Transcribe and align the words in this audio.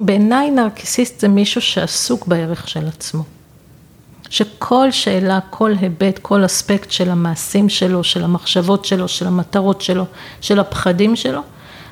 בעיניי 0.00 0.50
נרקיסיסט 0.50 1.20
זה 1.20 1.28
מישהו 1.28 1.60
שעסוק 1.60 2.26
בערך 2.26 2.68
של 2.68 2.86
עצמו. 2.86 3.22
שכל 4.30 4.90
שאלה, 4.90 5.38
כל 5.50 5.72
היבט, 5.80 6.18
כל 6.18 6.44
אספקט 6.44 6.90
של 6.90 7.10
המעשים 7.10 7.68
שלו, 7.68 8.04
של 8.04 8.24
המחשבות 8.24 8.84
שלו, 8.84 9.08
של 9.08 9.26
המטרות 9.26 9.82
שלו, 9.82 10.04
של 10.40 10.60
הפחדים 10.60 11.16
שלו, 11.16 11.40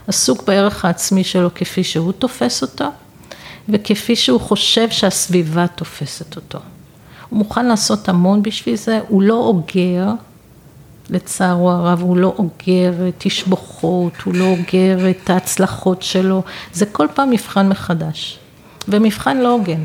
עסוק 0.06 0.42
בערך 0.42 0.84
העצמי 0.84 1.24
שלו 1.24 1.54
כפי 1.54 1.84
שהוא 1.84 2.12
תופס 2.12 2.62
אותו, 2.62 2.84
וכפי 3.68 4.16
שהוא 4.16 4.40
חושב 4.40 4.90
שהסביבה 4.90 5.66
תופסת 5.66 6.36
אותו. 6.36 6.58
הוא 7.28 7.38
מוכן 7.38 7.66
לעשות 7.66 8.08
המון 8.08 8.42
בשביל 8.42 8.76
זה, 8.76 9.00
הוא 9.08 9.22
לא 9.22 9.34
אוגר, 9.34 10.06
לצערו 11.10 11.70
הרב, 11.70 12.02
הוא 12.02 12.16
לא 12.16 12.34
אוגר 12.38 12.92
תשבוכות, 13.18 14.12
הוא 14.24 14.34
לא 14.34 14.44
אוגר 14.44 15.10
את 15.10 15.30
ההצלחות 15.30 16.02
שלו, 16.02 16.42
זה 16.72 16.86
כל 16.86 17.06
פעם 17.14 17.30
מבחן 17.30 17.68
מחדש, 17.68 18.38
ומבחן 18.88 19.38
לא 19.38 19.48
הוגן. 19.52 19.84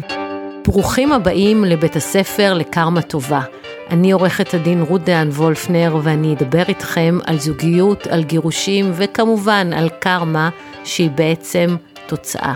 ברוכים 0.67 1.11
הבאים 1.11 1.63
לבית 1.63 1.95
הספר 1.95 2.53
לקרמה 2.53 3.01
טובה. 3.01 3.41
אני 3.89 4.11
עורכת 4.11 4.53
הדין 4.53 4.81
רות 4.81 5.03
דהן 5.03 5.29
וולפנר 5.29 5.97
ואני 6.03 6.33
אדבר 6.33 6.63
איתכם 6.67 7.17
על 7.25 7.39
זוגיות, 7.39 8.07
על 8.07 8.23
גירושים 8.23 8.91
וכמובן 8.95 9.73
על 9.73 9.89
קרמה 9.99 10.49
שהיא 10.83 11.09
בעצם 11.11 11.75
תוצאה. 12.07 12.53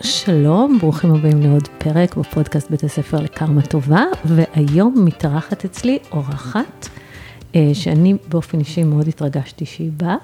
שלום, 0.00 0.78
ברוכים 0.78 1.14
הבאים 1.14 1.40
לעוד 1.42 1.68
פרק 1.78 2.16
בפודקאסט 2.16 2.70
בית 2.70 2.84
הספר 2.84 3.20
לקרמה 3.20 3.62
טובה, 3.62 4.04
והיום 4.24 4.94
מתארחת 5.04 5.64
אצלי 5.64 5.98
אורחת, 6.12 6.88
שאני 7.72 8.14
באופן 8.28 8.58
אישי 8.58 8.84
מאוד 8.84 9.08
התרגשתי 9.08 9.66
שהיא 9.66 9.90
באה, 9.96 10.16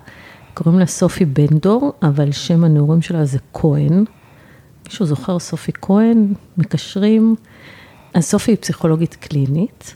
קוראים 0.54 0.78
לה 0.78 0.86
סופי 0.86 1.24
בן 1.24 1.58
דור, 1.62 1.92
אבל 2.02 2.32
שם 2.32 2.64
הנעורים 2.64 3.02
שלה 3.02 3.24
זה 3.24 3.38
כהן. 3.52 4.04
מישהו 4.84 5.06
זוכר 5.06 5.38
סופי 5.38 5.72
כהן, 5.82 6.32
מקשרים. 6.58 7.34
אז 8.14 8.24
סופי 8.24 8.50
היא 8.50 8.58
פסיכולוגית 8.58 9.14
קלינית, 9.14 9.94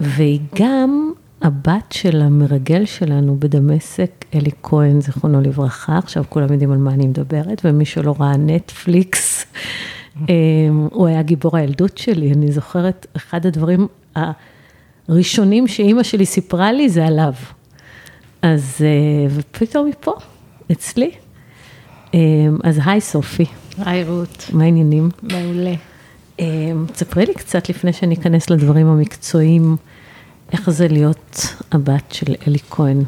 והיא 0.00 0.40
גם 0.54 1.12
הבת 1.42 1.92
של 1.92 2.20
המרגל 2.20 2.84
שלנו 2.84 3.36
בדמשק, 3.38 4.24
אלי 4.34 4.50
כהן, 4.62 5.00
זיכרונו 5.00 5.40
לברכה, 5.40 5.98
עכשיו 5.98 6.24
כולם 6.28 6.52
יודעים 6.52 6.72
על 6.72 6.78
מה 6.78 6.90
אני 6.90 7.06
מדברת, 7.06 7.62
ומי 7.64 7.84
שלא 7.84 8.14
ראה 8.18 8.36
נטפליקס, 8.36 9.44
אמ, 10.28 10.88
הוא 10.92 11.06
היה 11.06 11.22
גיבור 11.22 11.56
הילדות 11.56 11.98
שלי, 11.98 12.32
אני 12.32 12.52
זוכרת, 12.52 13.06
אחד 13.16 13.46
הדברים 13.46 13.86
הראשונים 15.08 15.68
שאימא 15.68 16.02
שלי 16.02 16.26
סיפרה 16.26 16.72
לי 16.72 16.88
זה 16.88 17.06
עליו. 17.06 17.32
אז, 18.42 18.76
אה, 18.80 19.34
ופתאום 19.34 19.86
היא 19.86 19.94
פה, 20.00 20.12
אצלי. 20.72 21.10
אמ, 22.14 22.58
אז 22.64 22.80
היי 22.84 23.00
סופי. 23.00 23.44
היי 23.78 24.04
רות. 24.04 24.46
מה 24.52 24.64
העניינים? 24.64 25.10
מעולה. 25.22 25.74
אמ, 26.38 26.86
תספרי 26.92 27.26
לי 27.26 27.34
קצת 27.34 27.68
לפני 27.68 27.92
שאני 27.92 28.14
אכנס 28.14 28.50
לדברים 28.50 28.86
המקצועיים, 28.86 29.76
איך 30.52 30.70
זה 30.70 30.88
להיות 30.88 31.46
הבת 31.72 32.12
של 32.12 32.34
אלי 32.46 32.58
כהן. 32.70 33.02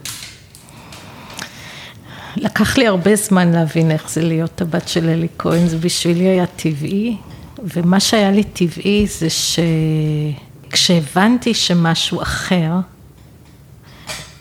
לקח 2.36 2.78
לי 2.78 2.86
הרבה 2.86 3.16
זמן 3.16 3.52
להבין 3.52 3.90
איך 3.90 4.10
זה 4.10 4.22
להיות 4.22 4.60
הבת 4.60 4.88
של 4.88 5.08
אלי 5.08 5.28
כהן, 5.38 5.66
זה 5.66 5.78
בשבילי 5.78 6.28
היה 6.28 6.46
טבעי, 6.46 7.16
ומה 7.58 8.00
שהיה 8.00 8.30
לי 8.30 8.44
טבעי 8.44 9.06
זה 9.06 9.30
שכשהבנתי 10.74 11.54
שמשהו 11.54 12.22
אחר, 12.22 12.72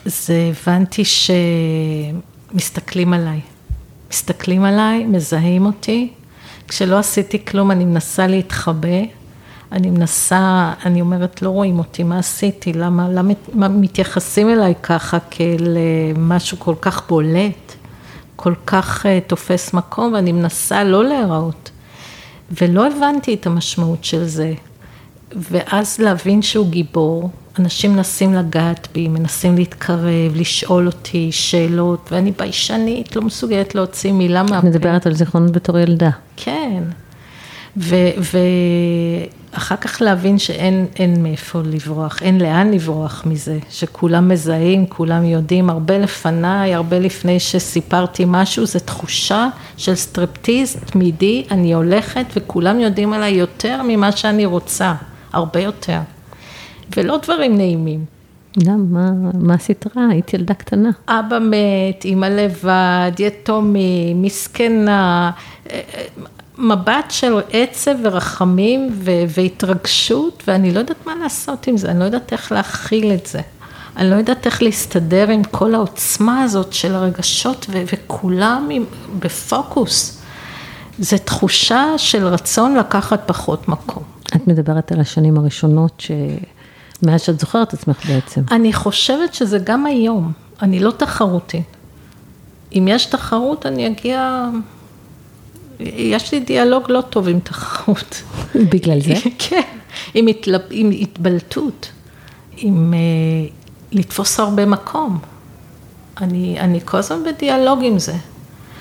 זה 0.05 0.51
הבנתי 0.51 1.03
שמסתכלים 2.53 3.13
עליי. 3.13 3.39
מסתכלים 4.09 4.63
עליי, 4.63 5.05
מזהים 5.05 5.65
אותי, 5.65 6.13
כשלא 6.67 6.99
עשיתי 6.99 7.45
כלום 7.45 7.71
אני 7.71 7.85
מנסה 7.85 8.27
להתחבא, 8.27 8.97
אני 9.71 9.89
מנסה, 9.89 10.73
אני 10.85 11.01
אומרת 11.01 11.41
לא 11.41 11.49
רואים 11.49 11.79
אותי, 11.79 12.03
מה 12.03 12.19
עשיתי, 12.19 12.73
למה, 12.73 13.09
למה 13.09 13.33
מתייחסים 13.67 14.49
אליי 14.49 14.73
ככה 14.83 15.17
כאל 15.31 15.77
משהו 16.17 16.59
כל 16.59 16.75
כך 16.81 17.07
בולט, 17.09 17.73
כל 18.35 18.53
כך 18.65 19.05
uh, 19.05 19.07
תופס 19.27 19.73
מקום? 19.73 20.13
ואני 20.13 20.31
מנסה 20.31 20.83
לא 20.83 21.05
להיראות. 21.05 21.71
ולא 22.61 22.87
הבנתי 22.87 23.33
את 23.33 23.47
המשמעות 23.47 24.03
של 24.03 24.25
זה, 24.25 24.53
ואז 25.35 25.99
להבין 25.99 26.41
שהוא 26.41 26.69
גיבור, 26.69 27.29
אנשים 27.59 27.93
מנסים 27.93 28.33
לגעת 28.33 28.87
בי, 28.93 29.07
מנסים 29.07 29.55
להתקרב, 29.55 30.35
לשאול 30.35 30.87
אותי 30.87 31.31
שאלות, 31.31 32.09
ואני 32.11 32.31
ביישנית, 32.31 33.15
לא 33.15 33.21
מסוגלת 33.21 33.75
להוציא 33.75 34.11
מילה 34.11 34.43
מהפה. 34.43 34.57
את 34.57 34.63
מדברת 34.63 35.05
על 35.05 35.13
זיכרונות 35.13 35.51
בתור 35.51 35.79
ילדה. 35.79 36.09
כן. 36.35 36.83
ואחר 37.77 39.75
כך 39.75 40.01
להבין 40.01 40.39
שאין 40.39 41.23
מאיפה 41.23 41.61
לברוח, 41.65 42.21
אין 42.21 42.41
לאן 42.41 42.71
לברוח 42.71 43.23
מזה, 43.25 43.59
שכולם 43.69 44.27
מזהים, 44.27 44.85
כולם 44.85 45.25
יודעים, 45.25 45.69
הרבה 45.69 45.97
לפניי, 45.97 46.73
הרבה 46.73 46.99
לפני 46.99 47.39
שסיפרתי 47.39 48.23
משהו, 48.27 48.65
זו 48.65 48.79
תחושה 48.79 49.47
של 49.77 49.95
סטרפטיז 49.95 50.77
תמידי, 50.85 51.45
אני 51.51 51.73
הולכת 51.73 52.25
וכולם 52.35 52.79
יודעים 52.79 53.13
עליי 53.13 53.33
יותר 53.33 53.81
ממה 53.87 54.11
שאני 54.11 54.45
רוצה, 54.45 54.93
הרבה 55.33 55.59
יותר. 55.59 55.99
ולא 56.97 57.17
דברים 57.17 57.57
נעימים. 57.57 58.05
גם, 58.63 58.93
מה, 58.93 59.55
רע? 59.97 60.03
היית 60.09 60.33
ילדה 60.33 60.53
קטנה. 60.53 60.89
אבא 61.07 61.39
מת, 61.39 62.05
אימא 62.05 62.25
לבד, 62.25 63.11
יתומים, 63.19 64.21
מסכנה, 64.21 65.31
מבט 66.57 67.05
של 67.09 67.33
עצב 67.51 67.95
ורחמים 68.03 68.89
והתרגשות, 69.27 70.43
ואני 70.47 70.73
לא 70.73 70.79
יודעת 70.79 71.05
מה 71.05 71.15
לעשות 71.15 71.67
עם 71.67 71.77
זה, 71.77 71.91
אני 71.91 71.99
לא 71.99 72.03
יודעת 72.03 72.31
איך 72.31 72.51
להכיל 72.51 73.11
את 73.11 73.25
זה. 73.25 73.41
אני 73.97 74.09
לא 74.09 74.15
יודעת 74.15 74.45
איך 74.45 74.63
להסתדר 74.63 75.29
עם 75.29 75.43
כל 75.43 75.75
העוצמה 75.75 76.41
הזאת 76.41 76.73
של 76.73 76.95
הרגשות, 76.95 77.65
וכולם 77.69 78.67
עם, 78.71 78.85
בפוקוס. 79.19 80.21
זו 80.99 81.17
תחושה 81.17 81.85
של 81.97 82.27
רצון 82.27 82.75
לקחת 82.75 83.23
פחות 83.25 83.67
מקום. 83.67 84.12
את 84.35 84.47
מדברת 84.47 84.91
על 84.91 84.99
השנים 84.99 85.37
הראשונות 85.37 85.99
ש... 85.99 86.11
מאז 87.03 87.21
שאת 87.21 87.39
זוכרת 87.39 87.73
עצמך 87.73 88.05
בעצם. 88.05 88.41
אני 88.51 88.73
חושבת 88.73 89.33
שזה 89.33 89.57
גם 89.63 89.85
היום, 89.85 90.31
אני 90.61 90.79
לא 90.79 90.91
תחרותית. 90.91 91.63
אם 92.73 92.87
יש 92.91 93.05
תחרות, 93.05 93.65
אני 93.65 93.87
אגיע... 93.87 94.49
יש 95.79 96.33
לי 96.33 96.39
דיאלוג 96.39 96.91
לא 96.91 97.01
טוב 97.01 97.27
עם 97.27 97.39
תחרות. 97.39 98.23
בגלל 98.55 99.01
זה? 99.01 99.13
כן, 99.49 99.61
עם, 100.13 100.27
התלב... 100.27 100.61
עם 100.69 100.91
התבלטות, 100.91 101.91
עם 102.57 102.93
uh, 102.93 103.51
לתפוס 103.91 104.39
הרבה 104.39 104.65
מקום. 104.65 105.19
אני, 106.21 106.59
אני 106.59 106.79
כל 106.85 106.97
הזמן 106.97 107.17
בדיאלוג 107.25 107.79
עם 107.83 107.99
זה, 107.99 108.15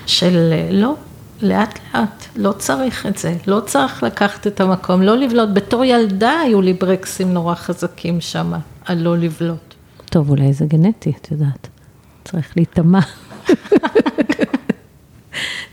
של 0.05 0.53
uh, 0.53 0.73
לא, 0.73 0.95
לאט 1.43 1.79
לאט, 1.93 2.25
לא 2.35 2.51
צריך 2.51 3.05
את 3.05 3.17
זה, 3.17 3.35
לא 3.47 3.59
צריך 3.65 4.03
לקחת 4.03 4.47
את 4.47 4.61
המקום, 4.61 5.01
לא 5.01 5.17
לבלוט. 5.17 5.49
בתור 5.53 5.83
ילדה 5.83 6.39
היו 6.39 6.61
לי 6.61 6.73
ברקסים 6.73 7.33
נורא 7.33 7.55
חזקים 7.55 8.21
שם, 8.21 8.53
על 8.85 8.97
לא 8.97 9.17
לבלוט. 9.17 9.73
טוב, 10.05 10.29
אולי 10.29 10.53
זה 10.53 10.65
גנטי, 10.65 11.13
את 11.21 11.31
יודעת. 11.31 11.67
צריך 12.23 12.53
להיטמע. 12.55 12.99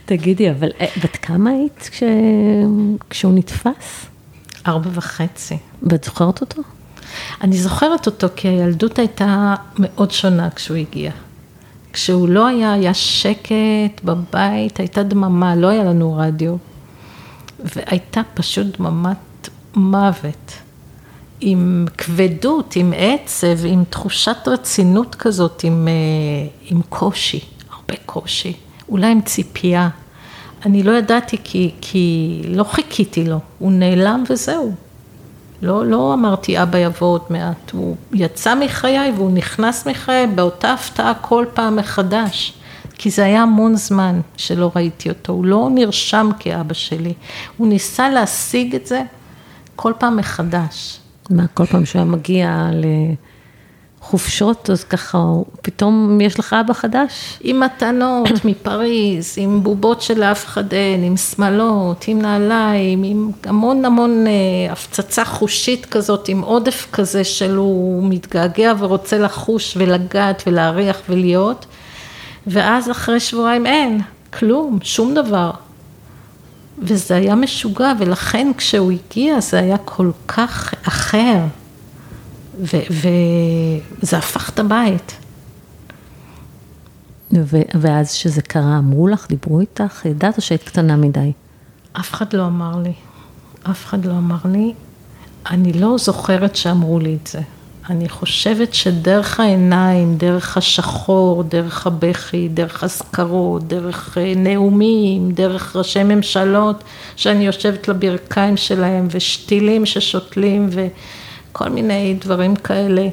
תגידי, 0.05 0.51
אבל 0.51 0.69
אה, 0.81 0.85
בת 1.03 1.15
כמה 1.15 1.49
היית 1.49 1.89
כש... 1.91 2.03
כשהוא 3.09 3.33
נתפס? 3.35 4.05
ארבע 4.67 4.89
וחצי. 4.93 5.57
ואת 5.83 6.03
זוכרת 6.03 6.41
אותו? 6.41 6.61
אני 7.41 7.57
זוכרת 7.57 8.05
אותו 8.05 8.27
כי 8.35 8.47
הילדות 8.47 8.99
הייתה 8.99 9.55
מאוד 9.79 10.11
שונה 10.11 10.49
כשהוא 10.49 10.77
הגיע. 10.77 11.11
כשהוא 11.93 12.29
לא 12.29 12.47
היה, 12.47 12.73
היה 12.73 12.93
שקט 12.93 14.03
בבית, 14.03 14.79
הייתה 14.79 15.03
דממה, 15.03 15.55
לא 15.55 15.67
היה 15.67 15.83
לנו 15.83 16.15
רדיו. 16.17 16.55
והייתה 17.59 18.21
פשוט 18.33 18.79
דממת 18.79 19.49
מוות. 19.75 20.53
עם 21.41 21.85
כבדות, 21.97 22.75
עם 22.75 22.93
עצב, 22.95 23.65
עם 23.65 23.83
תחושת 23.89 24.47
רצינות 24.47 25.15
כזאת, 25.15 25.63
עם, 25.63 25.87
אה, 25.87 26.47
עם 26.69 26.81
קושי, 26.89 27.39
הרבה 27.71 27.95
קושי. 28.05 28.53
אולי 28.89 29.11
עם 29.11 29.21
ציפייה. 29.21 29.89
אני 30.65 30.83
לא 30.83 30.91
ידעתי 30.91 31.37
כי, 31.43 31.71
כי 31.81 32.41
לא 32.47 32.63
חיכיתי 32.63 33.23
לו, 33.23 33.39
הוא 33.59 33.71
נעלם 33.71 34.23
וזהו. 34.29 34.75
לא, 35.61 35.85
לא 35.85 36.13
אמרתי 36.13 36.61
אבא 36.61 36.77
יבוא 36.77 37.07
עוד 37.07 37.21
מעט, 37.29 37.71
הוא 37.71 37.95
יצא 38.13 38.55
מחיי 38.55 39.11
והוא 39.15 39.31
נכנס 39.31 39.87
מחיי 39.87 40.27
באותה 40.27 40.73
הפתעה 40.73 41.13
כל 41.13 41.45
פעם 41.53 41.75
מחדש. 41.75 42.53
כי 42.97 43.09
זה 43.09 43.25
היה 43.25 43.41
המון 43.41 43.75
זמן 43.75 44.21
שלא 44.37 44.71
ראיתי 44.75 45.09
אותו, 45.09 45.33
הוא 45.33 45.45
לא 45.45 45.69
נרשם 45.73 46.29
כאבא 46.39 46.73
שלי, 46.73 47.13
הוא 47.57 47.67
ניסה 47.67 48.09
להשיג 48.09 48.75
את 48.75 48.87
זה 48.87 49.01
כל 49.75 49.93
פעם 49.97 50.17
מחדש. 50.17 50.99
מה, 51.29 51.47
כל 51.47 51.65
פעם 51.65 51.85
שהוא 51.85 52.01
היה 52.01 52.11
מגיע 52.11 52.69
חופשות, 54.01 54.69
אז 54.69 54.83
ככה 54.83 55.17
פתאום 55.61 56.21
יש 56.21 56.39
לך 56.39 56.53
אבא 56.53 56.73
חדש? 56.73 57.37
עם 57.41 57.59
מתנות 57.59 58.29
מפריז, 58.45 59.33
עם 59.37 59.63
בובות 59.63 60.01
שלאף 60.01 60.45
אחד 60.45 60.73
אין, 60.73 61.03
עם 61.03 61.17
שמלות, 61.17 62.05
עם 62.07 62.21
נעליים, 62.21 63.03
עם 63.03 63.31
המון 63.43 63.85
המון 63.85 64.27
אה, 64.27 64.71
הפצצה 64.71 65.25
חושית 65.25 65.85
כזאת, 65.85 66.27
עם 66.27 66.41
עודף 66.41 66.87
כזה 66.93 67.23
של 67.23 67.55
הוא 67.55 68.03
מתגעגע 68.09 68.73
ורוצה 68.79 69.17
לחוש 69.17 69.77
ולגעת 69.77 70.43
ולהריח 70.47 71.01
ולהיות, 71.09 71.65
ואז 72.47 72.91
אחרי 72.91 73.19
שבועיים 73.19 73.65
אין, 73.65 74.01
כלום, 74.33 74.79
שום 74.83 75.13
דבר. 75.13 75.51
וזה 76.79 77.15
היה 77.15 77.35
משוגע, 77.35 77.93
ולכן 77.99 78.51
כשהוא 78.57 78.91
הגיע 78.91 79.39
זה 79.39 79.59
היה 79.59 79.77
כל 79.77 80.11
כך 80.27 80.73
אחר. 80.87 81.37
וזה 82.61 84.17
הפך 84.17 84.49
את 84.49 84.59
הבית. 84.59 85.17
ואז 87.81 88.11
שזה 88.11 88.41
קרה, 88.41 88.77
אמרו 88.77 89.07
לך, 89.07 89.27
דיברו 89.29 89.59
איתך, 89.59 90.05
ידעת 90.05 90.37
או 90.37 90.41
שהיית 90.41 90.63
קטנה 90.63 90.95
מדי? 90.95 91.31
אף 91.93 92.13
אחד 92.13 92.33
לא 92.33 92.45
אמר 92.45 92.77
לי. 92.83 92.93
אף 93.71 93.85
אחד 93.85 94.05
לא 94.05 94.11
אמר 94.11 94.37
לי. 94.45 94.73
אני 95.49 95.73
לא 95.73 95.97
זוכרת 95.97 96.55
שאמרו 96.55 96.99
לי 96.99 97.17
את 97.21 97.27
זה. 97.27 97.41
אני 97.89 98.09
חושבת 98.09 98.73
שדרך 98.73 99.39
העיניים, 99.39 100.17
דרך 100.17 100.57
השחור, 100.57 101.43
דרך 101.43 101.87
הבכי, 101.87 102.47
דרך 102.47 102.83
אזכרות, 102.83 103.67
דרך 103.67 104.17
אה, 104.17 104.33
נאומים, 104.35 105.31
דרך 105.31 105.75
ראשי 105.75 106.03
ממשלות, 106.03 106.83
שאני 107.15 107.45
יושבת 107.45 107.87
לברכיים 107.87 108.57
שלהם, 108.57 109.07
ושתילים 109.11 109.85
ששותלים, 109.85 110.69
ו... 110.71 110.87
כל 111.51 111.69
מיני 111.69 112.17
דברים 112.21 112.55
כאלה. 112.55 113.07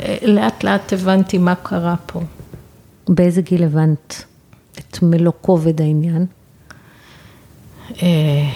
אה, 0.00 0.16
לאט 0.22 0.64
לאט 0.64 0.92
הבנתי 0.92 1.38
מה 1.38 1.54
קרה 1.54 1.94
פה. 2.06 2.20
באיזה 3.08 3.42
גיל 3.42 3.64
הבנת 3.64 4.24
את 4.78 5.02
מלוא 5.02 5.32
כובד 5.40 5.80
העניין? 5.80 6.26
אה, 8.02 8.50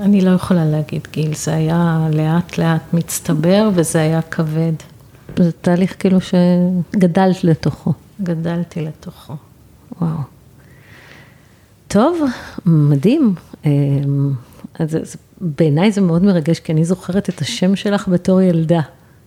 אני 0.00 0.20
לא 0.20 0.30
יכולה 0.30 0.64
להגיד 0.64 1.08
גיל, 1.12 1.34
זה 1.34 1.54
היה 1.54 2.08
לאט 2.12 2.58
לאט 2.58 2.94
מצטבר 2.94 3.70
וזה 3.74 4.00
היה 4.00 4.22
כבד. 4.22 4.72
זה 5.36 5.52
תהליך 5.52 5.96
כאילו 5.98 6.18
שגדלת 6.20 7.44
לתוכו. 7.44 7.92
גדלתי 8.22 8.80
לתוכו. 8.80 9.34
וואו. 10.00 10.18
טוב, 11.88 12.20
מדהים. 12.66 13.34
אז 14.78 15.16
בעיניי 15.40 15.92
זה 15.92 16.00
מאוד 16.00 16.22
מרגש, 16.24 16.60
כי 16.60 16.72
אני 16.72 16.84
זוכרת 16.84 17.28
את 17.28 17.40
השם 17.40 17.76
שלך 17.76 18.08
בתור 18.08 18.40
ילדה. 18.40 18.80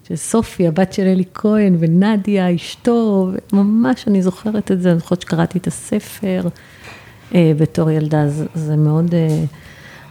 של 0.07 0.15
סופי, 0.15 0.67
הבת 0.67 0.93
של 0.93 1.03
אלי 1.03 1.23
כהן, 1.33 1.75
ונדיה, 1.79 2.55
אשתו, 2.55 3.31
ממש 3.53 4.07
אני 4.07 4.21
זוכרת 4.21 4.71
את 4.71 4.81
זה, 4.81 4.91
אני 4.91 4.99
זוכרת 4.99 5.21
שקראתי 5.21 5.57
את 5.57 5.67
הספר 5.67 6.47
אה, 7.35 7.51
בתור 7.57 7.89
ילדה, 7.91 8.27
זה, 8.27 8.45
זה 8.55 8.75
מאוד, 8.75 9.13
אה, 9.13 9.43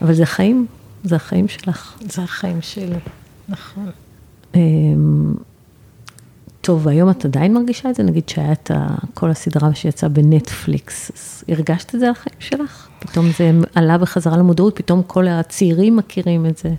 אבל 0.02 0.14
זה 0.14 0.23
החיים, 0.23 0.67
זה 1.05 1.17
החיים 1.17 1.49
שלך. 1.49 1.99
זה 2.00 2.23
החיים 2.23 2.62
שלי, 2.62 2.96
נכון. 3.49 3.90
אה, 4.55 4.61
טוב, 6.62 6.88
היום 6.88 7.11
את 7.11 7.25
עדיין 7.25 7.55
מרגישה 7.55 7.91
את 7.91 7.94
זה? 7.94 8.03
נגיד 8.03 8.29
שהיה 8.29 8.53
את 8.53 8.70
כל 9.14 9.31
הסדרה 9.31 9.75
שיצאה 9.75 10.09
בנטפליקס, 10.09 11.11
אז 11.14 11.44
הרגשת 11.49 11.94
את 11.94 12.00
זה 12.00 12.06
על 12.06 12.12
החיים 12.12 12.37
שלך? 12.38 12.88
פתאום 12.99 13.26
זה 13.38 13.50
עלה 13.75 13.99
בחזרה 13.99 14.37
למודעות, 14.37 14.76
פתאום 14.76 15.03
כל 15.06 15.29
הצעירים 15.29 15.97
מכירים 15.97 16.47
את 16.47 16.59
זה. 16.59 16.70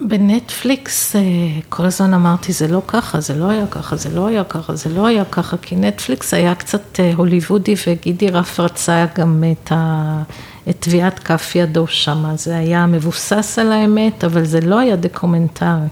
בנטפליקס 0.00 1.16
אה, 1.16 1.20
כל 1.68 1.84
הזמן 1.84 2.14
אמרתי, 2.14 2.52
זה 2.52 2.68
לא 2.68 2.82
ככה, 2.86 3.20
זה 3.20 3.34
לא 3.34 3.48
היה 3.48 3.66
ככה, 3.66 3.96
זה 3.96 4.08
לא 4.08 4.26
היה 4.26 4.44
ככה, 4.44 4.74
זה 4.74 4.90
לא 4.90 5.06
היה 5.06 5.24
ככה, 5.24 5.56
כי 5.56 5.76
נטפליקס 5.76 6.34
היה 6.34 6.54
קצת 6.54 7.00
אה, 7.00 7.12
הוליוודי 7.16 7.74
וגידי 7.86 8.30
רף 8.30 8.60
רצה 8.60 9.06
גם 9.14 9.44
את, 9.52 9.72
ה... 9.72 10.22
את 10.68 10.76
טביעת 10.80 11.18
כף 11.18 11.52
ידו 11.54 11.86
שם, 11.86 12.24
זה 12.36 12.56
היה 12.56 12.86
מבוסס 12.86 13.58
על 13.58 13.72
האמת, 13.72 14.24
אבל 14.24 14.44
זה 14.44 14.60
לא 14.60 14.78
היה 14.78 14.96
דוקומנטרי. 14.96 15.88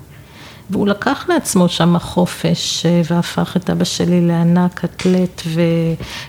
והוא 0.70 0.86
לקח 0.86 1.28
לעצמו 1.28 1.68
שם 1.68 1.98
חופש 1.98 2.86
אה, 2.86 3.00
והפך 3.10 3.56
את 3.56 3.70
אבא 3.70 3.84
שלי 3.84 4.20
לענק, 4.20 4.84
אתלט 4.84 5.42
ו... 5.46 5.60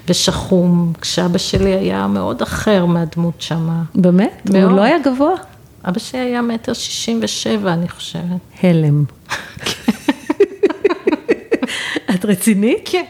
ושחום, 0.07 0.93
כשאבא 1.01 1.37
שלי 1.37 1.75
היה 1.75 2.07
מאוד 2.07 2.41
אחר 2.41 2.85
מהדמות 2.85 3.41
שם. 3.41 3.83
באמת? 3.95 4.41
מאוד. 4.49 4.63
הוא 4.63 4.71
לא 4.71 4.81
היה 4.81 4.99
גבוה? 4.99 5.33
אבא 5.85 5.99
שלי 5.99 6.19
היה 6.19 6.41
מטר 6.41 6.73
שישים 6.73 7.19
ושבע, 7.23 7.73
אני 7.73 7.89
חושבת. 7.89 8.63
הלם. 8.63 9.03
את 12.15 12.25
רצינית? 12.25 12.79
כן. 12.85 13.03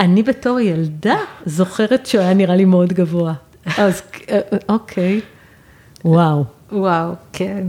אני 0.00 0.22
בתור 0.22 0.60
ילדה 0.60 1.16
זוכרת 1.46 2.06
שהוא 2.06 2.20
היה 2.20 2.34
נראה 2.34 2.56
לי 2.56 2.64
מאוד 2.64 2.92
גבוה. 2.92 3.32
אז 3.78 4.02
אה, 4.30 4.40
אוקיי. 4.68 5.20
וואו. 6.04 6.44
וואו, 6.72 7.12
כן. 7.32 7.66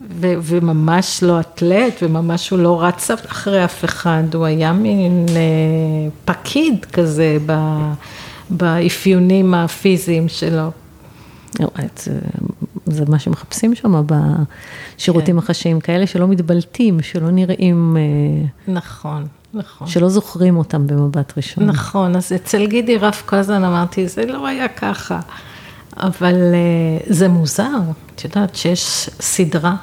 ו- 0.00 0.34
וממש 0.42 1.22
לא 1.22 1.40
אתלט, 1.40 1.94
וממש 2.02 2.50
הוא 2.50 2.58
לא 2.58 2.82
רץ 2.82 3.10
אחרי 3.10 3.64
אף 3.64 3.84
אחד, 3.84 4.34
הוא 4.34 4.44
היה 4.44 4.72
מין 4.72 5.26
אה, 5.28 6.10
פקיד 6.24 6.84
כזה 6.84 7.38
ב- 7.46 7.92
באפיונים 8.50 9.54
הפיזיים 9.54 10.28
שלו. 10.28 10.70
זה, 11.96 12.18
זה 12.86 13.04
מה 13.08 13.18
שמחפשים 13.18 13.74
שם 13.74 14.02
בשירותים 14.06 15.34
כן. 15.34 15.38
החשאיים, 15.38 15.80
כאלה 15.80 16.06
שלא 16.06 16.28
מתבלטים, 16.28 17.02
שלא 17.02 17.30
נראים... 17.30 17.96
אה, 17.96 18.72
נכון. 18.72 19.26
נכון. 19.54 19.86
שלא 19.88 20.08
זוכרים 20.08 20.56
אותם 20.56 20.86
במבט 20.86 21.32
ראשון. 21.36 21.64
נכון, 21.64 22.16
אז 22.16 22.32
אצל 22.32 22.66
גידי 22.66 22.96
רף 22.96 23.22
כל 23.26 23.36
הזמן 23.36 23.64
אמרתי, 23.64 24.08
זה 24.08 24.26
לא 24.26 24.46
היה 24.46 24.68
ככה. 24.68 25.20
אבל 25.96 26.34
אה, 26.34 26.98
זה 27.06 27.28
מוזר, 27.28 27.78
את 28.14 28.24
יודעת 28.24 28.54
שיש 28.56 29.10
סדרה 29.20 29.76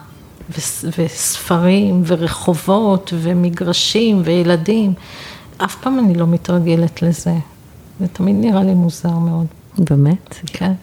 וספרים 0.98 2.04
ורחובות 2.06 3.14
ומגרשים 3.16 4.22
וילדים. 4.26 4.94
אף 5.58 5.76
פעם 5.76 6.00
אני 6.00 6.14
לא 6.14 6.28
מתרגלת 6.28 7.02
לזה. 7.02 7.34
זה 8.00 8.08
תמיד 8.08 8.36
נראה 8.36 8.64
לי 8.64 8.74
מוזר 8.74 9.18
מאוד. 9.18 9.46
באמת? 9.78 10.36
כן. 10.46 10.74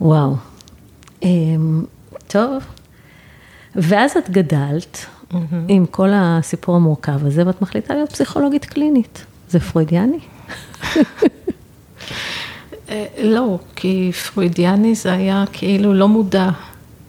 וואו. 0.00 0.36
אמ, 1.22 1.84
טוב. 2.28 2.62
ואז 3.74 4.10
את 4.16 4.30
גדלת 4.30 5.06
mm-hmm. 5.32 5.36
עם 5.68 5.86
כל 5.86 6.08
הסיפור 6.14 6.76
המורכב 6.76 7.26
הזה, 7.26 7.46
ואת 7.46 7.62
מחליטה 7.62 7.94
להיות 7.94 8.12
פסיכולוגית 8.12 8.64
קלינית. 8.64 9.24
זה 9.48 9.60
פרוידיאני? 9.60 10.18
אה, 12.88 13.06
לא, 13.22 13.58
כי 13.76 14.12
פרוידיאני 14.12 14.94
זה 14.94 15.12
היה 15.12 15.44
כאילו 15.52 15.94
לא 15.94 16.08
מודע. 16.08 16.50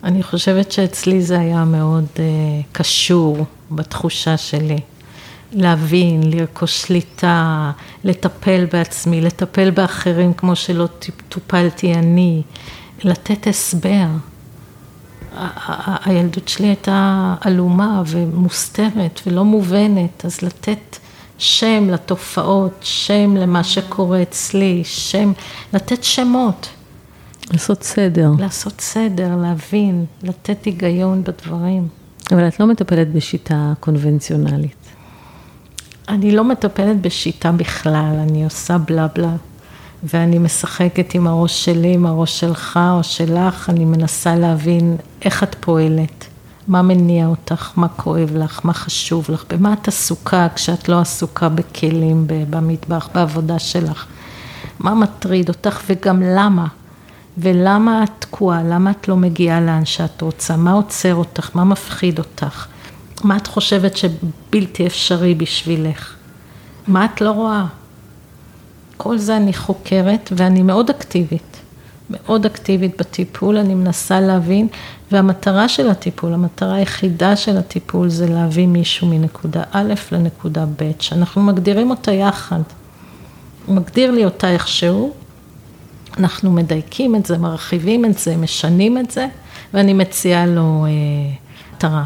אני 0.08 0.24
חושבת 0.24 0.72
שאצלי 0.72 1.22
זה 1.22 1.40
היה 1.40 1.66
מאוד 1.66 2.06
uh, 2.16 2.20
קשור 2.72 3.46
בתחושה 3.72 4.38
שלי. 4.38 4.80
להבין, 5.52 6.22
לרכוש 6.24 6.82
שליטה, 6.82 7.72
לטפל 8.04 8.66
בעצמי, 8.72 9.22
לטפל 9.22 9.72
באחרים 9.72 10.34
כמו 10.34 10.56
שלא 10.56 10.88
טופלתי 11.30 11.94
אני, 11.94 12.42
לתת 13.04 13.48
הסבר. 13.48 14.08
הילדות 16.06 16.48
שלי 16.48 16.68
הייתה 16.68 17.36
עלומה 17.42 18.04
ומוסתרת 18.08 19.22
ולא 19.28 19.46
מובנת, 19.46 20.26
אז 20.26 20.42
לתת 20.42 20.98
שם 21.38 21.90
לתופעות, 21.90 22.80
שם 22.82 23.36
למה 23.38 23.64
שקורה 23.64 24.22
אצלי, 24.22 24.82
שם, 24.86 25.32
לתת 25.74 26.04
שמות. 26.04 26.70
לעשות 27.52 27.84
סדר. 27.84 28.32
לעשות 28.40 28.82
סדר, 28.82 29.36
להבין, 29.36 30.06
לתת 30.24 30.66
היגיון 30.66 31.24
בדברים. 31.24 31.88
אבל 32.32 32.48
את 32.48 32.60
לא 32.60 32.68
מטפלת 32.68 33.12
בשיטה 33.14 33.74
קונבנציונלית. 33.80 34.76
אני 36.10 36.32
לא 36.32 36.44
מטפלת 36.44 37.02
בשיטה 37.02 37.52
בכלל, 37.52 38.16
אני 38.20 38.44
עושה 38.44 38.78
בלה 38.78 39.08
בלה. 39.16 39.36
ואני 40.04 40.40
משחקת 40.40 41.14
עם 41.14 41.28
הראש 41.28 41.66
שלי, 41.66 41.94
עם 41.94 42.06
הראש 42.06 42.40
שלך 42.40 42.80
או 42.94 43.04
שלך, 43.04 43.70
אני 43.70 43.86
מנסה 43.86 44.36
להבין 44.36 44.98
איך 45.22 45.44
את 45.44 45.56
פועלת, 45.60 46.26
מה 46.68 46.82
מניע 46.82 47.28
אותך, 47.28 47.72
מה 47.76 47.88
כואב 47.88 48.36
לך, 48.36 48.62
מה 48.64 48.74
חשוב 48.74 49.26
לך, 49.30 49.44
במה 49.50 49.74
את 49.74 49.88
עסוקה 49.88 50.48
כשאת 50.56 50.90
לא 50.90 51.00
עסוקה 51.00 51.50
בכלים, 51.50 52.24
במטבח, 52.28 53.10
בעבודה 53.14 53.60
שלך, 53.60 54.06
מה 54.80 54.96
מטריד 54.96 55.50
אותך 55.50 55.82
וגם 55.90 56.22
למה. 56.22 56.68
ולמה 57.38 58.04
את 58.04 58.10
תקועה, 58.20 58.64
למה 58.64 58.92
את 58.92 59.08
לא 59.08 59.16
מגיעה 59.16 59.62
לאן 59.62 59.86
שאת 59.86 60.22
רוצה, 60.22 60.58
מה 60.58 60.72
עוצר 60.72 61.16
אותך, 61.16 61.50
מה 61.54 61.64
מפחיד 61.64 62.20
אותך, 62.20 62.68
מה 63.24 63.38
את 63.38 63.48
חושבת 63.48 63.98
שבלתי 63.98 64.88
אפשרי 64.88 65.36
בשבילך, 65.36 66.16
מה 66.88 67.06
את 67.06 67.22
לא 67.22 67.32
רואה. 67.32 67.66
כל 68.98 69.18
זה 69.18 69.38
אני 69.38 69.54
חוקרת 69.54 70.30
ואני 70.36 70.64
מאוד 70.64 70.90
אקטיבית. 70.90 71.58
מאוד 72.10 72.46
אקטיבית 72.46 73.00
בטיפול, 73.00 73.58
אני 73.58 73.76
מנסה 73.76 74.20
להבין, 74.20 74.68
והמטרה 75.12 75.70
של 75.70 75.90
הטיפול, 75.90 76.34
המטרה 76.34 76.76
היחידה 76.76 77.36
של 77.36 77.58
הטיפול 77.58 78.10
זה 78.10 78.28
להביא 78.28 78.68
מישהו 78.68 79.08
מנקודה 79.08 79.64
א' 79.72 79.94
לנקודה 80.12 80.66
ב', 80.66 80.92
שאנחנו 81.00 81.42
מגדירים 81.42 81.90
אותה 81.90 82.12
יחד. 82.12 82.62
הוא 83.66 83.76
מגדיר 83.76 84.12
לי 84.12 84.26
אותה 84.26 84.52
איכשהו, 84.52 85.14
אנחנו 86.20 86.52
מדייקים 86.52 87.16
את 87.16 87.26
זה, 87.26 87.38
מרחיבים 87.38 88.06
את 88.06 88.18
זה, 88.18 88.38
משנים 88.38 88.98
את 88.98 89.12
זה, 89.12 89.28
ואני 89.74 89.94
מציעה 89.94 90.46
לו 90.46 90.86
אה, 90.86 90.90
מטרה. 91.74 92.04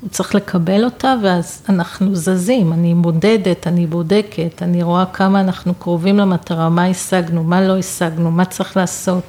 הוא 0.00 0.10
צריך 0.10 0.34
לקבל 0.34 0.84
אותה 0.84 1.14
ואז 1.22 1.62
אנחנו 1.68 2.14
זזים, 2.14 2.72
אני 2.72 2.94
מודדת, 2.94 3.66
אני 3.66 3.86
בודקת, 3.86 4.62
אני 4.62 4.82
רואה 4.82 5.06
כמה 5.06 5.40
אנחנו 5.40 5.74
קרובים 5.74 6.16
למטרה, 6.16 6.68
מה 6.68 6.86
השגנו, 6.86 7.44
מה 7.44 7.60
לא 7.60 7.78
השגנו, 7.78 8.30
מה 8.30 8.44
צריך 8.44 8.76
לעשות. 8.76 9.24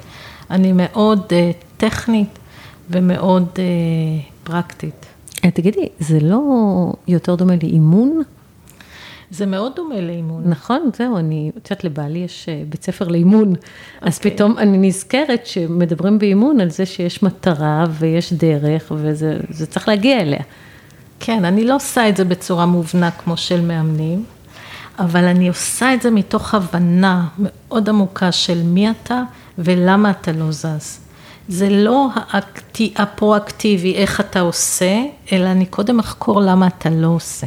אני 0.50 0.72
מאוד 0.72 1.20
uh, 1.20 1.32
טכנית 1.76 2.38
ומאוד 2.90 3.46
uh, 3.54 3.58
פרקטית. 4.44 5.06
אה, 5.44 5.50
תגידי, 5.50 5.88
זה 6.00 6.18
לא 6.20 6.40
יותר 7.08 7.34
דומה 7.34 7.54
לאימון? 7.62 8.22
זה 9.30 9.46
מאוד 9.46 9.72
דומה 9.76 10.00
לאימון. 10.00 10.42
נכון, 10.46 10.90
זהו, 10.96 11.16
אני, 11.18 11.50
את 11.56 11.70
יודעת, 11.70 11.84
לבעלי 11.84 12.18
יש 12.18 12.48
בית 12.68 12.84
ספר 12.84 13.08
לאימון, 13.08 13.52
okay. 13.52 13.58
אז 14.00 14.16
אוקיי. 14.16 14.30
פתאום 14.30 14.58
אני 14.58 14.88
נזכרת 14.88 15.46
שמדברים 15.46 16.18
באימון 16.18 16.60
על 16.60 16.70
זה 16.70 16.86
שיש 16.86 17.22
מטרה 17.22 17.84
ויש 17.90 18.32
דרך, 18.32 18.92
וזה 18.96 19.66
צריך 19.68 19.88
להגיע 19.88 20.20
אליה. 20.20 20.42
כן, 21.20 21.44
אני 21.44 21.64
לא 21.64 21.76
עושה 21.76 22.08
את 22.08 22.16
זה 22.16 22.24
בצורה 22.24 22.66
מובנה 22.66 23.10
כמו 23.10 23.36
של 23.36 23.60
מאמנים, 23.60 24.24
אבל 24.98 25.24
אני 25.24 25.48
עושה 25.48 25.94
את 25.94 26.02
זה 26.02 26.10
מתוך 26.10 26.54
הבנה 26.54 27.26
מאוד 27.38 27.88
עמוקה 27.88 28.32
של 28.32 28.62
מי 28.62 28.90
אתה 28.90 29.22
ולמה 29.58 30.10
אתה 30.10 30.32
לא 30.32 30.52
זז. 30.52 31.00
זה 31.48 31.68
לא 31.70 32.08
האקטי, 32.14 32.94
הפרואקטיבי, 32.96 33.94
איך 33.94 34.20
אתה 34.20 34.40
עושה, 34.40 35.02
אלא 35.32 35.48
אני 35.48 35.66
קודם 35.66 35.98
אחקור 35.98 36.40
למה 36.40 36.66
אתה 36.66 36.90
לא 36.90 37.08
עושה. 37.08 37.46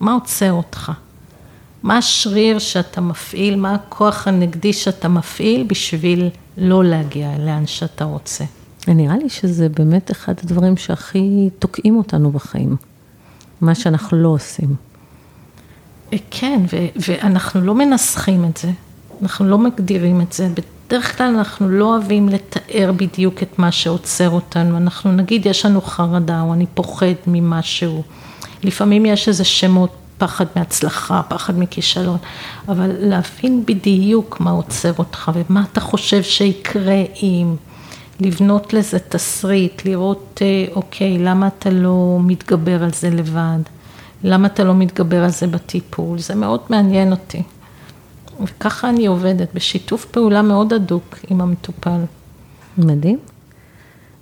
מה 0.00 0.12
עוצר 0.12 0.52
אותך? 0.52 0.92
מה 1.82 1.98
השריר 1.98 2.58
שאתה 2.58 3.00
מפעיל, 3.00 3.56
מה 3.56 3.74
הכוח 3.74 4.28
הנגדי 4.28 4.72
שאתה 4.72 5.08
מפעיל 5.08 5.64
בשביל 5.66 6.28
לא 6.56 6.84
להגיע 6.84 7.38
לאן 7.38 7.66
שאתה 7.66 8.04
רוצה. 8.04 8.44
נראה 8.88 9.16
לי 9.16 9.28
שזה 9.28 9.68
באמת 9.68 10.10
אחד 10.10 10.34
הדברים 10.42 10.76
שהכי 10.76 11.48
תוקעים 11.58 11.96
אותנו 11.96 12.30
בחיים. 12.30 12.76
מה 13.60 13.74
שאנחנו 13.74 14.22
לא 14.22 14.28
עושים. 14.28 14.74
כן, 16.30 16.60
ו- 16.72 16.86
ואנחנו 17.08 17.60
לא 17.60 17.74
מנסחים 17.74 18.44
את 18.44 18.56
זה, 18.56 18.70
אנחנו 19.22 19.48
לא 19.48 19.58
מגדירים 19.58 20.20
את 20.20 20.32
זה. 20.32 20.48
בדרך 20.88 21.18
כלל 21.18 21.36
אנחנו 21.36 21.68
לא 21.68 21.84
אוהבים 21.84 22.28
לתאר 22.28 22.92
בדיוק 22.96 23.42
את 23.42 23.58
מה 23.58 23.72
שעוצר 23.72 24.30
אותנו. 24.30 24.76
אנחנו 24.76 25.12
נגיד, 25.12 25.46
יש 25.46 25.66
לנו 25.66 25.80
חרדה, 25.80 26.40
או 26.40 26.54
אני 26.54 26.66
פוחד 26.74 27.06
ממשהו. 27.26 28.02
לפעמים 28.62 29.06
יש 29.06 29.28
איזה 29.28 29.44
שמות, 29.44 29.90
פחד 30.18 30.44
מהצלחה, 30.56 31.22
פחד 31.28 31.58
מכישלון, 31.58 32.18
אבל 32.68 32.90
להבין 32.98 33.66
בדיוק 33.66 34.40
מה 34.40 34.50
עוצר 34.50 34.92
אותך 34.98 35.30
ומה 35.34 35.64
אתה 35.72 35.80
חושב 35.80 36.22
שיקרה 36.22 37.02
אם... 37.22 37.56
לבנות 38.20 38.72
לזה 38.72 38.98
תסריט, 38.98 39.84
לראות, 39.84 40.42
אה, 40.42 40.64
אוקיי, 40.74 41.18
למה 41.18 41.46
אתה 41.46 41.70
לא 41.70 42.18
מתגבר 42.22 42.82
על 42.82 42.92
זה 42.92 43.10
לבד? 43.10 43.58
למה 44.24 44.46
אתה 44.46 44.64
לא 44.64 44.74
מתגבר 44.74 45.24
על 45.24 45.30
זה 45.30 45.46
בטיפול? 45.46 46.18
זה 46.18 46.34
מאוד 46.34 46.60
מעניין 46.70 47.10
אותי. 47.10 47.42
וככה 48.40 48.88
אני 48.88 49.06
עובדת, 49.06 49.54
בשיתוף 49.54 50.04
פעולה 50.04 50.42
מאוד 50.42 50.72
הדוק 50.72 51.18
עם 51.30 51.40
המטופל. 51.40 52.00
מדהים. 52.78 53.18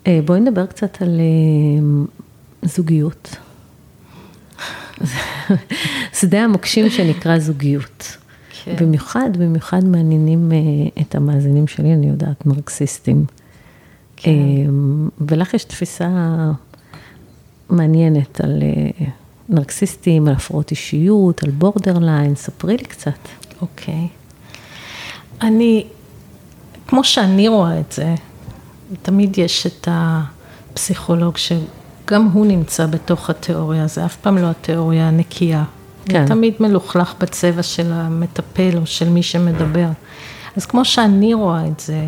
אה, 0.06 0.20
בואי 0.24 0.40
נדבר 0.40 0.66
קצת 0.66 1.02
על 1.02 1.20
אה, 1.20 2.04
זוגיות. 2.62 3.36
שדה 6.20 6.44
המוקשים 6.44 6.90
שנקרא 6.90 7.38
זוגיות. 7.38 8.16
כן. 8.64 8.76
במיוחד, 8.80 9.36
במיוחד 9.38 9.84
מעניינים 9.84 10.52
את 11.00 11.14
המאזינים 11.14 11.66
שלי, 11.66 11.92
אני 11.92 12.06
יודעת, 12.06 12.46
מרקסיסטים. 12.46 13.24
כן. 14.16 14.30
אמ, 14.30 15.08
ולך 15.20 15.54
יש 15.54 15.64
תפיסה 15.64 16.08
מעניינת 17.70 18.40
על 18.40 18.62
אה, 18.62 19.06
נרקסיסטים, 19.48 20.28
על 20.28 20.34
הפרעות 20.34 20.70
אישיות, 20.70 21.42
על 21.42 21.50
בורדרליין, 21.50 22.34
ספרי 22.34 22.76
לי 22.76 22.84
קצת. 22.84 23.28
אוקיי. 23.62 24.08
אני, 25.42 25.86
כמו 26.86 27.04
שאני 27.04 27.48
רואה 27.48 27.80
את 27.80 27.92
זה, 27.92 28.14
תמיד 29.02 29.38
יש 29.38 29.66
את 29.66 29.88
הפסיכולוג 29.90 31.36
שגם 32.06 32.24
הוא 32.32 32.46
נמצא 32.46 32.86
בתוך 32.86 33.30
התיאוריה, 33.30 33.86
זה 33.86 34.04
אף 34.04 34.16
פעם 34.16 34.38
לא 34.38 34.46
התיאוריה 34.46 35.08
הנקייה. 35.08 35.64
כן. 36.04 36.20
הוא 36.20 36.28
תמיד 36.28 36.54
מלוכלך 36.60 37.14
בצבע 37.18 37.62
של 37.62 37.92
המטפל 37.92 38.70
או 38.76 38.86
של 38.86 39.08
מי 39.08 39.22
שמדבר. 39.22 39.88
אז 40.56 40.66
כמו 40.66 40.84
שאני 40.84 41.34
רואה 41.34 41.66
את 41.66 41.80
זה, 41.80 42.04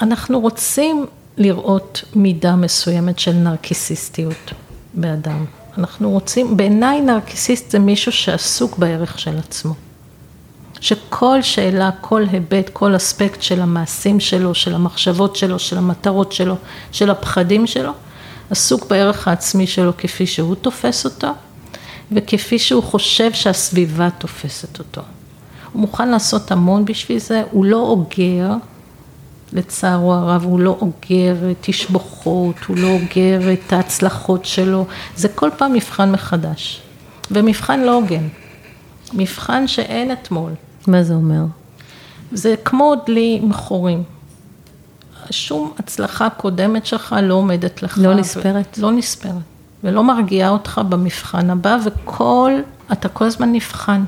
אנחנו 0.00 0.40
רוצים 0.40 1.06
לראות 1.36 2.04
מידה 2.14 2.56
מסוימת 2.56 3.18
של 3.18 3.32
נרקיסיסטיות 3.32 4.52
באדם. 4.94 5.44
אנחנו 5.78 6.10
רוצים, 6.10 6.56
בעיניי 6.56 7.00
נרקיסיסט 7.00 7.70
זה 7.70 7.78
מישהו 7.78 8.12
שעסוק 8.12 8.78
בערך 8.78 9.18
של 9.18 9.38
עצמו. 9.38 9.74
שכל 10.80 11.42
שאלה, 11.42 11.90
כל 12.00 12.24
היבט, 12.32 12.68
כל 12.72 12.96
אספקט 12.96 13.42
של 13.42 13.60
המעשים 13.60 14.20
שלו, 14.20 14.54
של 14.54 14.74
המחשבות 14.74 15.36
שלו, 15.36 15.58
של 15.58 15.78
המטרות 15.78 16.32
שלו, 16.32 16.56
של 16.92 17.10
הפחדים 17.10 17.66
שלו, 17.66 17.92
עסוק 18.50 18.86
בערך 18.86 19.28
העצמי 19.28 19.66
שלו 19.66 19.92
כפי 19.98 20.26
שהוא 20.26 20.54
תופס 20.54 21.04
אותו, 21.04 21.32
וכפי 22.12 22.58
שהוא 22.58 22.82
חושב 22.82 23.32
שהסביבה 23.32 24.10
תופסת 24.10 24.78
אותו. 24.78 25.02
הוא 25.72 25.80
מוכן 25.80 26.08
לעשות 26.08 26.52
המון 26.52 26.84
בשביל 26.84 27.18
זה, 27.18 27.42
הוא 27.50 27.64
לא 27.64 27.78
אוגר, 27.78 28.50
לצערו 29.52 30.14
הרב, 30.14 30.44
הוא 30.44 30.60
לא 30.60 30.76
אוגר 30.80 31.36
תשבוכות, 31.60 32.56
הוא 32.66 32.76
לא 32.76 32.88
אוגר 32.88 33.52
את 33.52 33.72
ההצלחות 33.72 34.44
שלו, 34.44 34.86
זה 35.16 35.28
כל 35.28 35.50
פעם 35.56 35.72
מבחן 35.72 36.12
מחדש. 36.12 36.82
ומבחן 37.30 37.80
לא 37.80 37.94
הוגן, 37.94 38.28
מבחן 39.12 39.68
שאין 39.68 40.12
אתמול. 40.12 40.52
מה 40.86 41.02
זה 41.02 41.14
אומר? 41.14 41.44
זה 42.32 42.54
כמו 42.64 42.94
דלי 43.06 43.40
מכורים. 43.42 44.02
שום 45.30 45.72
הצלחה 45.78 46.30
קודמת 46.30 46.86
שלך 46.86 47.16
לא 47.22 47.34
עומדת 47.34 47.82
לך. 47.82 47.98
לא 48.02 48.14
נספרת? 48.14 48.78
לא 48.78 48.92
נספרת. 48.92 49.32
ולא 49.84 50.04
מרגיעה 50.04 50.50
אותך 50.50 50.80
במבחן 50.88 51.50
הבא, 51.50 51.76
וכל, 51.84 52.52
אתה 52.92 53.08
כל 53.08 53.24
הזמן 53.24 53.52
נבחן. 53.52 54.04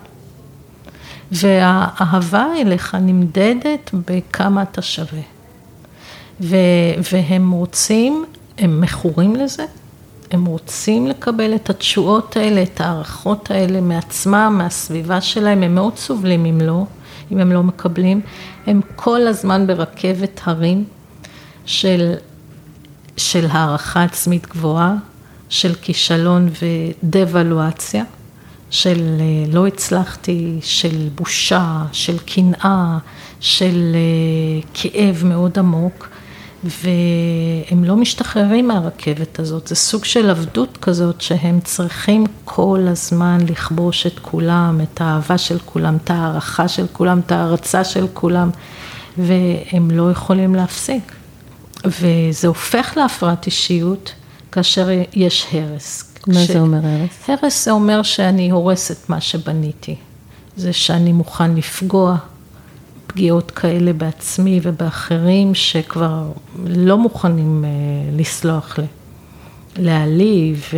והאהבה 1.33 2.47
אליך 2.61 2.95
נמדדת 2.95 3.91
בכמה 3.93 4.63
אתה 4.63 4.83
שווה. 4.83 5.21
ו, 6.41 6.57
והם 7.13 7.51
רוצים, 7.51 8.25
הם 8.59 8.81
מכורים 8.81 9.37
לזה, 9.37 9.65
הם 10.31 10.45
רוצים 10.45 11.07
לקבל 11.07 11.55
את 11.55 11.71
התשואות 11.71 12.37
האלה, 12.37 12.63
את 12.63 12.81
ההערכות 12.81 13.51
האלה 13.51 13.81
מעצמם, 13.81 14.55
מהסביבה 14.59 15.21
שלהם, 15.21 15.63
הם 15.63 15.75
מאוד 15.75 15.97
סובלים 15.97 16.45
אם 16.45 16.61
לא, 16.61 16.85
אם 17.33 17.39
הם 17.39 17.53
לא 17.53 17.63
מקבלים. 17.63 18.21
הם 18.67 18.81
כל 18.97 19.27
הזמן 19.27 19.67
ברכבת 19.67 20.41
הרים 20.45 20.85
של, 21.69 22.15
של 23.17 23.47
הערכה 23.51 24.03
עצמית 24.03 24.47
גבוהה, 24.47 24.95
של 25.49 25.75
כישלון 25.75 26.49
ודה-ולואציה. 27.03 28.05
של 28.71 29.17
אה, 29.21 29.53
לא 29.53 29.67
הצלחתי, 29.67 30.59
של 30.63 31.09
בושה, 31.15 31.83
של 31.93 32.19
קנאה, 32.19 32.99
של 33.41 33.95
אה, 33.95 34.69
כאב 34.75 35.23
מאוד 35.25 35.59
עמוק, 35.59 36.09
והם 36.65 37.85
לא 37.85 37.97
משתחררים 37.97 38.69
מהרכבת 38.69 39.39
הזאת, 39.39 39.67
זה 39.67 39.75
סוג 39.75 40.05
של 40.05 40.31
עבדות 40.31 40.79
כזאת 40.83 41.21
שהם 41.21 41.61
צריכים 41.65 42.25
כל 42.45 42.81
הזמן 42.87 43.39
לכבוש 43.49 44.07
את 44.07 44.19
כולם, 44.19 44.81
את 44.83 45.01
האהבה 45.01 45.39
של 45.39 45.59
כולם, 45.65 45.97
את 45.97 46.11
ההערכה 46.11 46.69
של 46.69 46.87
כולם, 46.93 47.19
את 47.19 47.33
ההערצה 47.33 47.85
של 47.85 48.07
כולם, 48.15 48.51
והם 49.19 49.91
לא 49.91 50.11
יכולים 50.11 50.55
להפסיק. 50.55 51.18
וזה 51.85 52.49
הופך 52.49 52.93
להפרעת 52.97 53.47
אישיות 53.47 54.13
כאשר 54.53 54.89
יש 55.15 55.47
הרס. 55.53 56.15
מה 56.27 56.35
ש... 56.35 56.51
זה 56.51 56.61
אומר 56.61 56.81
הרס? 56.83 57.31
הרס 57.43 57.65
זה 57.65 57.71
אומר 57.71 58.03
שאני 58.03 58.51
הורסת 58.51 59.11
מה 59.11 59.21
שבניתי. 59.21 59.97
זה 60.57 60.73
שאני 60.73 61.13
מוכן 61.13 61.55
לפגוע 61.55 62.17
פגיעות 63.07 63.51
כאלה 63.51 63.93
בעצמי 63.93 64.61
ובאחרים 64.63 65.55
שכבר 65.55 66.23
לא 66.67 66.99
מוכנים 66.99 67.65
אה, 67.65 67.71
לסלוח 68.17 68.79
לי. 68.79 68.87
להעליב, 69.77 70.71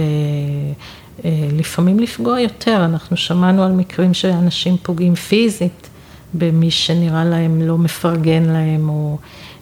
ולפעמים 1.24 1.98
אה, 1.98 2.02
לפגוע 2.02 2.40
יותר. 2.40 2.84
אנחנו 2.84 3.16
שמענו 3.16 3.62
על 3.62 3.72
מקרים 3.72 4.14
שאנשים 4.14 4.76
פוגעים 4.82 5.14
פיזית 5.14 5.89
במי 6.34 6.70
שנראה 6.70 7.24
להם 7.24 7.62
לא 7.62 7.78
מפרגן 7.78 8.42
להם, 8.42 8.88
או 8.88 9.18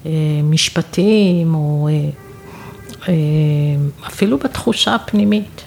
אה, 0.07 0.11
משפטים, 0.45 1.55
או 1.55 1.89
אה, 1.89 2.11
אה, 3.09 3.15
אפילו 4.07 4.39
בתחושה 4.39 4.95
הפנימית 4.95 5.63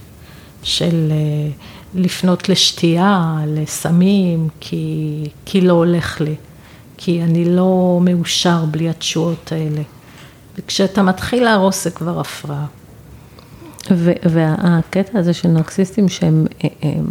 של 0.64 1.12
אה, 1.12 1.52
לפנות 1.96 2.50
לשתייה, 2.50 3.38
לסמים, 3.48 4.48
כי, 4.60 5.24
כי 5.46 5.62
לא 5.62 5.74
הולך 5.74 6.22
לי, 6.22 6.36
כי 6.98 7.24
אני 7.24 7.46
לא 7.46 8.00
מאושר 8.02 8.66
בלי 8.72 8.90
התשואות 8.90 9.52
האלה. 9.52 9.82
וכשאתה 10.58 11.04
מתחיל 11.04 11.44
להרוס 11.44 11.84
זה 11.84 11.92
כבר 11.92 12.20
הפרעה. 12.20 12.66
והקטע 14.24 15.20
הזה 15.20 15.34
של 15.34 15.48
נרקסיסטים 15.48 16.10
שהם 16.10 16.46
הם, 16.62 16.70
הם 16.82 17.06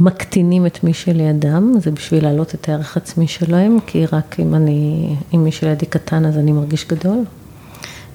מקטינים 0.00 0.66
את 0.66 0.84
מי 0.84 0.94
שלידם, 0.94 1.74
זה 1.80 1.90
בשביל 1.90 2.24
להעלות 2.24 2.54
את 2.54 2.68
הערך 2.68 2.96
עצמי 2.96 3.28
שלהם, 3.28 3.78
כי 3.86 4.06
רק 4.12 4.36
אם 4.38 4.54
אני, 4.54 5.14
אם 5.34 5.44
מי 5.44 5.52
שלידי 5.52 5.86
קטן 5.86 6.26
אז 6.26 6.38
אני 6.38 6.52
מרגיש 6.52 6.86
גדול. 6.86 7.24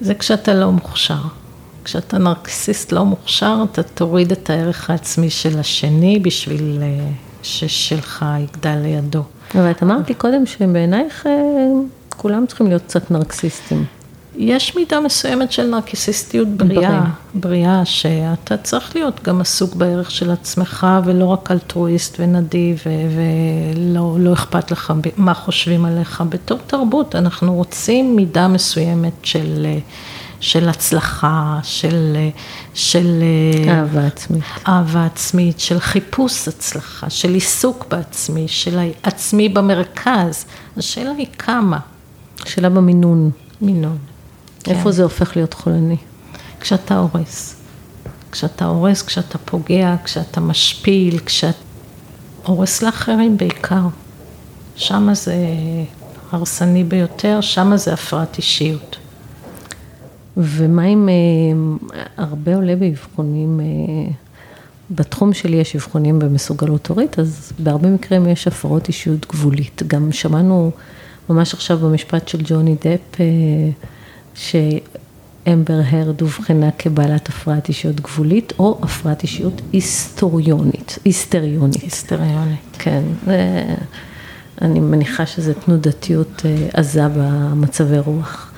זה 0.00 0.14
כשאתה 0.14 0.54
לא 0.54 0.72
מוכשר. 0.72 1.20
כשאתה 1.84 2.18
נרקסיסט 2.18 2.92
לא 2.92 3.04
מוכשר, 3.04 3.64
אתה 3.72 3.82
תוריד 3.82 4.32
את 4.32 4.50
הערך 4.50 4.90
העצמי 4.90 5.30
של 5.30 5.58
השני 5.58 6.18
בשביל 6.18 6.78
אה, 6.82 7.08
ששלך 7.42 8.24
יגדל 8.40 8.78
לידו. 8.82 9.22
אבל 9.54 9.70
את 9.70 9.82
אמרת 9.82 10.08
לי 10.08 10.14
קודם 10.14 10.46
שבעינייך 10.46 11.26
אה, 11.26 11.32
כולם 12.16 12.46
צריכים 12.46 12.66
להיות 12.66 12.82
קצת 12.82 13.10
נרקסיסטים. 13.10 13.84
יש 14.38 14.76
מידה 14.76 15.00
מסוימת 15.00 15.52
של 15.52 15.66
נרקיסיסטיות 15.66 16.48
בריאה, 16.48 17.04
בריאה, 17.34 17.84
שאתה 17.84 18.56
צריך 18.56 18.96
להיות 18.96 19.22
גם 19.22 19.40
עסוק 19.40 19.74
בערך 19.74 20.10
של 20.10 20.30
עצמך 20.30 20.86
ולא 21.04 21.24
רק 21.24 21.50
אלטרואיסט 21.50 22.16
ונדיב 22.20 22.82
ולא 23.16 24.16
לא 24.20 24.32
אכפת 24.32 24.70
לך 24.70 24.92
מה 25.16 25.34
חושבים 25.34 25.84
עליך. 25.84 26.22
בתור 26.28 26.58
תרבות 26.66 27.14
אנחנו 27.14 27.54
רוצים 27.54 28.16
מידה 28.16 28.48
מסוימת 28.48 29.12
של, 29.22 29.66
של 30.40 30.68
הצלחה, 30.68 31.58
של, 31.62 32.16
של 32.74 33.22
אהבה 33.68 34.06
עצמית. 34.06 34.44
אהבה 34.68 35.06
עצמית, 35.06 35.60
של 35.60 35.80
חיפוש 35.80 36.48
הצלחה, 36.48 37.10
של 37.10 37.34
עיסוק 37.34 37.86
בעצמי, 37.90 38.48
של 38.48 38.78
עצמי 39.02 39.48
במרכז. 39.48 40.44
השאלה 40.76 41.10
היא 41.18 41.26
כמה. 41.38 41.78
שאלה 42.44 42.68
במינון. 42.68 43.30
מינון. 43.60 43.98
איפה 44.68 44.84
כן. 44.84 44.90
זה 44.90 45.02
הופך 45.02 45.36
להיות 45.36 45.54
חולני? 45.54 45.96
כשאתה 46.60 46.98
הורס. 46.98 47.56
כשאתה 48.32 48.64
הורס, 48.64 49.02
כשאתה 49.02 49.38
פוגע, 49.38 49.94
כשאתה 50.04 50.40
משפיל, 50.40 51.18
כשאתה 51.18 51.58
הורס 52.44 52.82
לאחרים 52.82 53.36
בעיקר. 53.36 53.86
שמה 54.76 55.14
זה 55.14 55.36
הרסני 56.32 56.84
ביותר, 56.84 57.40
שמה 57.40 57.76
זה 57.76 57.92
הפרעת 57.92 58.36
אישיות. 58.38 58.96
ומה 60.36 60.84
אם 60.84 61.08
אה, 61.08 62.02
הרבה 62.16 62.56
עולה 62.56 62.76
באבחונים, 62.76 63.60
אה, 63.60 64.12
בתחום 64.90 65.32
שלי 65.32 65.56
יש 65.56 65.76
אבחונים 65.76 66.18
במסוגלות 66.18 66.86
הורית, 66.86 67.18
אז 67.18 67.52
בהרבה 67.58 67.88
מקרים 67.88 68.26
יש 68.26 68.46
הפרעות 68.46 68.88
אישיות 68.88 69.26
גבולית. 69.28 69.82
גם 69.86 70.12
שמענו 70.12 70.70
ממש 71.28 71.54
עכשיו 71.54 71.78
במשפט 71.78 72.28
של 72.28 72.38
ג'וני 72.44 72.74
דפ, 72.74 73.20
אה, 73.20 73.24
שאמבר 74.36 75.80
הרד 75.90 76.22
אובחנה 76.22 76.70
כבעלת 76.78 77.28
הפרעת 77.28 77.68
אישיות 77.68 78.00
גבולית, 78.00 78.52
או 78.58 78.78
הפרעת 78.82 79.22
אישיות 79.22 79.62
היסטוריונית, 79.72 80.98
היסטריונית. 81.04 81.82
היסטריונית. 81.82 82.76
כן, 82.78 83.02
אני 84.62 84.80
מניחה 84.80 85.26
שזו 85.26 85.52
תנודתיות 85.64 86.42
אה, 86.44 86.68
עזה 86.72 87.08
במצבי 87.16 87.98
רוח. 87.98 88.52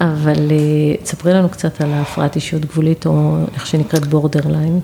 אבל 0.00 0.50
אה, 0.50 0.96
תספרי 1.02 1.32
לנו 1.32 1.48
קצת 1.48 1.80
על 1.80 1.92
ההפרעת 1.92 2.36
אישיות 2.36 2.64
גבולית, 2.64 3.06
או 3.06 3.38
איך 3.54 3.66
שנקראת 3.66 4.06
בורדרליין. 4.06 4.80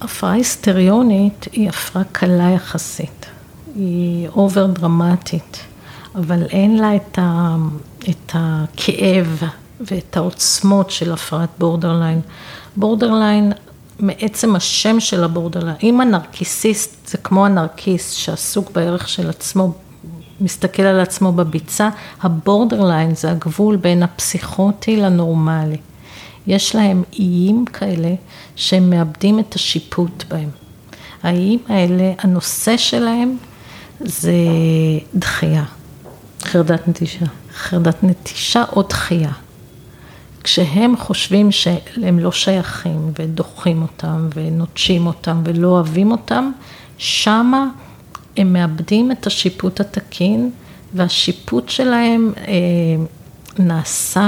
הפרעה 0.00 0.32
היסטריונית 0.32 1.46
היא 1.52 1.68
הפרעה 1.68 2.04
קלה 2.12 2.50
יחסית, 2.50 3.26
היא 3.74 4.28
over 4.28 4.66
דרמטית. 4.66 5.58
אבל 6.14 6.42
אין 6.42 6.78
לה 6.78 6.96
את, 6.96 7.18
ה, 7.18 7.56
את 8.10 8.32
הכאב 8.34 9.42
ואת 9.80 10.16
העוצמות 10.16 10.90
של 10.90 11.12
הפרעת 11.12 11.48
borderline. 11.58 12.20
borderline, 12.76 13.52
מעצם 14.00 14.56
השם 14.56 15.00
של 15.00 15.24
ה 15.24 15.28
borderline, 15.28 15.76
אם 15.82 16.00
הנרקיסיסט 16.00 17.08
זה 17.08 17.18
כמו 17.18 17.46
הנרקיסט 17.46 18.16
שעסוק 18.16 18.70
בערך 18.70 19.08
של 19.08 19.30
עצמו, 19.30 19.72
מסתכל 20.40 20.82
על 20.82 21.00
עצמו 21.00 21.32
בביצה, 21.32 21.88
ה 22.22 22.30
borderline 22.30 23.14
זה 23.14 23.30
הגבול 23.30 23.76
בין 23.76 24.02
הפסיכוטי 24.02 24.96
לנורמלי. 24.96 25.76
יש 26.46 26.74
להם 26.74 27.02
איים 27.18 27.64
כאלה 27.64 28.14
שהם 28.56 28.90
מאבדים 28.90 29.38
את 29.38 29.54
השיפוט 29.54 30.24
בהם. 30.28 30.48
האיים 31.22 31.58
האלה, 31.68 32.12
הנושא 32.18 32.76
שלהם 32.76 33.36
זה 34.00 34.32
דחייה. 35.14 35.64
חרדת 36.44 36.88
נטישה. 36.88 37.26
חרדת 37.56 38.04
נטישה 38.04 38.64
או 38.72 38.82
דחייה. 38.82 39.32
כשהם 40.42 40.96
חושבים 40.96 41.52
שהם 41.52 42.18
לא 42.18 42.32
שייכים 42.32 43.12
ודוחים 43.18 43.82
אותם 43.82 44.28
ונוטשים 44.34 45.06
אותם 45.06 45.42
ולא 45.44 45.68
אוהבים 45.68 46.10
אותם, 46.10 46.50
שמה 46.98 47.68
הם 48.36 48.52
מאבדים 48.52 49.12
את 49.12 49.26
השיפוט 49.26 49.80
התקין 49.80 50.50
והשיפוט 50.94 51.68
שלהם 51.68 52.32
אה, 52.38 52.54
נעשה 53.58 54.20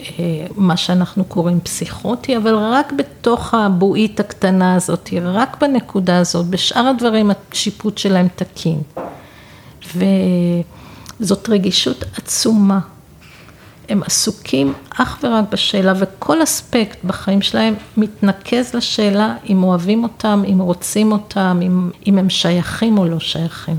אה, 0.00 0.46
מה 0.56 0.76
שאנחנו 0.76 1.24
קוראים 1.24 1.60
פסיכוטי, 1.60 2.36
אבל 2.36 2.54
רק 2.54 2.92
בתוך 2.92 3.54
הבועית 3.54 4.20
הקטנה 4.20 4.74
הזאת, 4.74 5.10
רק 5.22 5.56
בנקודה 5.60 6.18
הזאת, 6.18 6.46
בשאר 6.46 6.86
הדברים 6.86 7.30
השיפוט 7.30 7.98
שלהם 7.98 8.28
תקין. 8.36 8.80
ו... 9.94 10.04
זאת 11.20 11.48
רגישות 11.48 12.04
עצומה. 12.16 12.78
הם 13.88 14.02
עסוקים 14.02 14.72
אך 14.98 15.18
ורק 15.22 15.44
בשאלה, 15.52 15.92
וכל 15.98 16.42
אספקט 16.42 17.04
בחיים 17.04 17.42
שלהם 17.42 17.74
מתנקז 17.96 18.74
לשאלה 18.74 19.34
אם 19.48 19.62
אוהבים 19.62 20.02
אותם, 20.02 20.42
אם 20.52 20.58
רוצים 20.58 21.12
אותם, 21.12 21.60
אם, 21.62 21.90
אם 22.06 22.18
הם 22.18 22.30
שייכים 22.30 22.98
או 22.98 23.04
לא 23.04 23.20
שייכים. 23.20 23.76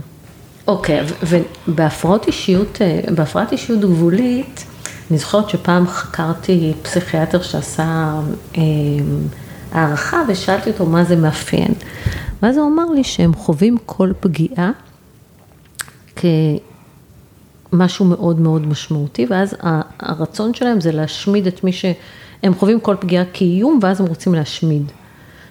אוקיי, 0.67 1.01
okay, 1.01 1.25
ובהפרעות 1.67 2.27
אישיות, 2.27 2.82
אה, 2.82 2.99
בהפרעת 3.15 3.51
אישיות 3.51 3.80
גבולית, 3.80 4.65
אני 5.12 5.17
זוכרת 5.17 5.49
שפעם 5.49 5.88
חקרתי 5.88 6.73
פסיכיאטר 6.82 7.41
שעשה 7.41 8.13
אה, 8.58 8.62
הערכה 9.71 10.21
ושאלתי 10.27 10.69
אותו 10.69 10.86
מה 10.86 11.04
זה 11.04 11.15
מאפיין. 11.15 11.73
ואז 12.41 12.58
הוא 12.58 12.67
אמר 12.67 12.86
לי 12.95 13.04
שהם 13.04 13.34
חווים 13.34 13.77
כל 13.86 14.12
פגיעה 14.19 14.71
כ... 16.15 16.25
משהו 17.73 18.05
מאוד 18.05 18.39
מאוד 18.39 18.67
משמעותי, 18.67 19.25
ואז 19.29 19.55
הרצון 19.99 20.53
שלהם 20.53 20.81
זה 20.81 20.91
להשמיד 20.91 21.47
את 21.47 21.63
מי 21.63 21.71
שהם 21.71 22.55
חווים 22.55 22.79
כל 22.79 22.95
פגיעה 22.99 23.23
כאיום, 23.34 23.79
ואז 23.81 24.01
הם 24.01 24.07
רוצים 24.07 24.34
להשמיד. 24.36 24.86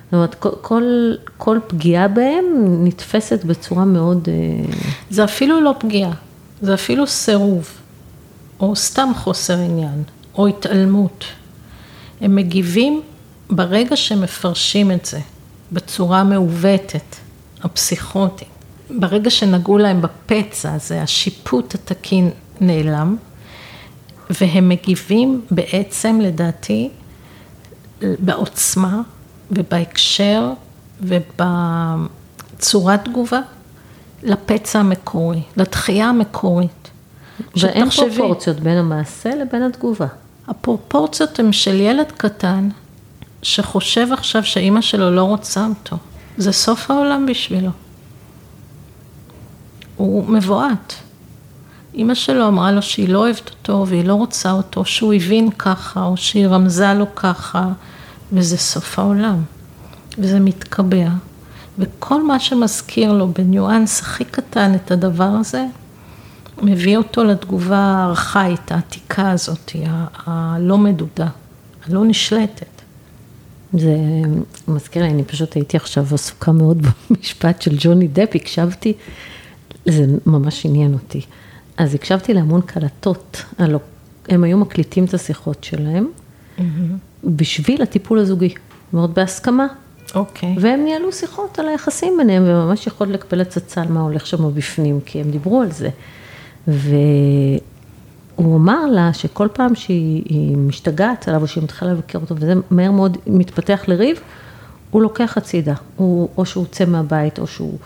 זאת 0.04 0.14
אומרת, 0.14 0.35
כל, 0.61 1.12
כל, 1.37 1.59
פגיעה 1.66 2.09
בהם 2.09 2.44
נתפסת 2.85 3.44
בצורה 3.44 3.85
מאוד... 3.85 4.28
אה, 4.28 4.74
זה 5.11 5.24
אפילו 5.24 5.61
לא 5.61 5.74
פגיעה, 5.78 6.12
זה 6.62 6.74
אפילו 6.74 7.06
סירוב, 7.06 7.68
או 8.61 8.76
סתם 8.76 9.11
חוסר 9.16 9.59
עניין, 9.59 10.02
או 10.35 10.46
התעלמות. 10.46 11.24
הם 12.20 12.37
מגיבים 12.37 13.02
ברגע 13.50 13.96
שמפרשים 13.96 14.92
את 14.92 15.06
זה 15.06 15.18
בצורה 15.72 16.24
מעוותת, 16.24 17.16
הפסיכוטית. 17.62 18.60
ברגע 18.98 19.31
שנגעו 19.31 19.79
להם 19.79 20.03
בפצע 20.03 20.74
הזה, 20.74 21.03
השיפוט 21.03 21.74
התקין 21.74 22.31
נעלם, 22.61 23.16
והם 24.31 24.68
מגיבים 24.68 25.40
בעצם, 25.50 26.20
לדעתי, 26.20 26.88
בעוצמה 28.00 29.00
ובהקשר 29.50 30.53
ובצורת 31.00 33.05
תגובה 33.05 33.40
לפצע 34.22 34.79
המקורי, 34.79 35.42
לתחייה 35.57 36.09
המקורית. 36.09 36.90
ואין 37.57 37.90
שתחשבי, 37.90 38.16
פרופורציות 38.16 38.61
בין 38.61 38.79
המעשה 38.79 39.31
לבין 39.35 39.62
התגובה. 39.62 40.07
הפרופורציות 40.48 41.38
הן 41.38 41.53
של 41.53 41.81
ילד 41.81 42.12
קטן 42.16 42.68
שחושב 43.42 44.07
עכשיו 44.12 44.44
שאימא 44.44 44.81
שלו 44.81 45.11
לא 45.11 45.22
רוצה 45.22 45.66
אותו. 45.66 45.96
זה 46.37 46.53
סוף 46.53 46.90
העולם 46.90 47.26
בשבילו. 47.26 47.70
הוא 50.01 50.29
מבועת. 50.29 50.95
אימא 51.95 52.15
שלו 52.15 52.49
אמרה 52.49 52.73
לו 52.73 52.83
שהיא 52.83 53.09
לא 53.09 53.19
אוהבת 53.19 53.51
אותו 53.51 53.85
והיא 53.89 54.05
לא 54.05 54.15
רוצה 54.15 54.53
אותו, 54.53 54.85
שהוא 54.85 55.15
הבין 55.15 55.51
ככה, 55.51 56.05
או 56.05 56.17
שהיא 56.17 56.47
רמזה 56.47 56.95
לו 56.95 57.15
ככה, 57.15 57.69
וזה 58.33 58.57
סוף 58.57 58.99
העולם. 58.99 59.43
וזה 60.19 60.41
מתקבע, 60.41 61.09
וכל 61.79 62.27
מה 62.27 62.41
שמזכיר 62.41 63.13
לו 63.13 63.29
בניואנס 63.29 64.01
הכי 64.01 64.25
קטן 64.25 64.75
את 64.75 64.91
הדבר 64.91 65.25
הזה, 65.41 65.67
מביא 66.63 66.97
אותו 66.97 67.25
לתגובה 67.25 67.79
הארכאית, 67.79 68.73
העתיקה 68.73 69.31
הזאת, 69.31 69.73
הלא 70.27 70.79
מדודה, 70.79 71.29
הלא 71.87 72.05
נשלטת. 72.05 72.83
זה 73.73 73.97
מזכיר 74.69 75.03
לי, 75.03 75.11
אני 75.11 75.25
פשוט 75.25 75.55
הייתי 75.55 75.77
עכשיו 75.77 76.07
עסוקה 76.13 76.53
מאוד 76.53 76.87
במשפט 77.11 77.63
של 77.63 77.77
ג'וני 77.79 78.09
דפ, 78.09 78.29
הקשבתי, 78.35 78.93
זה 79.85 80.07
ממש 80.27 80.66
עניין 80.66 80.93
אותי. 80.93 81.21
אז 81.77 81.95
הקשבתי 81.95 82.35
להמון 82.35 82.61
קלטות, 82.61 83.45
הלא, 83.59 83.79
הם 84.29 84.45
היו 84.45 84.59
מקליטים 84.59 85.05
את 85.05 85.14
השיחות 85.14 85.64
שלהם, 85.64 86.09
mm-hmm. 86.59 86.62
בשביל 87.25 87.83
הטיפול 87.83 88.19
הזוגי, 88.19 88.55
מאוד 88.93 89.14
בהסכמה. 89.14 89.66
אוקיי. 90.14 90.55
Okay. 90.55 90.61
והם 90.61 90.85
ניהלו 90.85 91.12
שיחות 91.12 91.59
על 91.59 91.69
היחסים 91.69 92.14
ביניהם, 92.19 92.43
וממש 92.47 92.87
יכולת 92.87 93.11
לקבל 93.11 93.40
הצצה 93.40 93.83
על 93.83 93.88
מה 93.88 94.01
הולך 94.01 94.27
שם 94.27 94.55
בפנים, 94.55 95.01
כי 95.07 95.21
הם 95.21 95.31
דיברו 95.31 95.62
על 95.62 95.71
זה. 95.73 95.90
והוא 96.69 98.57
אמר 98.57 98.87
לה 98.87 99.12
שכל 99.12 99.49
פעם 99.53 99.75
שהיא 99.75 100.57
משתגעת 100.57 101.29
עליו, 101.29 101.43
או 101.43 101.47
שהיא 101.47 101.64
מתחילה 101.64 101.93
לבקר 101.93 102.19
אותו, 102.19 102.35
וזה 102.37 102.55
מהר 102.71 102.90
מאוד 102.90 103.19
מתפתח 103.27 103.83
לריב, 103.88 104.21
הוא 104.90 105.03
לוקח 105.03 105.37
הצידה. 105.37 105.75
הוא, 105.97 106.29
או 106.37 106.47
שהוא 106.47 106.64
יוצא 106.64 106.85
מהבית, 106.85 107.38
או 107.38 107.47
שהוא, 107.47 107.79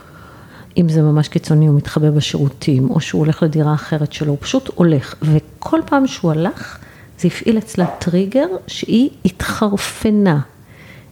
אם 0.76 0.88
זה 0.88 1.02
ממש 1.02 1.28
קיצוני, 1.28 1.66
הוא 1.66 1.76
מתחבא 1.76 2.10
בשירותים, 2.10 2.90
או 2.90 3.00
שהוא 3.00 3.18
הולך 3.18 3.42
לדירה 3.42 3.74
אחרת 3.74 4.12
שלו, 4.12 4.30
הוא 4.30 4.38
פשוט 4.40 4.70
הולך. 4.74 5.14
וכל 5.22 5.80
פעם 5.86 6.06
שהוא 6.06 6.30
הלך, 6.30 6.78
זה 7.18 7.28
הפעיל 7.28 7.58
אצלה 7.58 7.86
טריגר 7.86 8.46
שהיא 8.66 9.10
התחרפנה. 9.24 10.40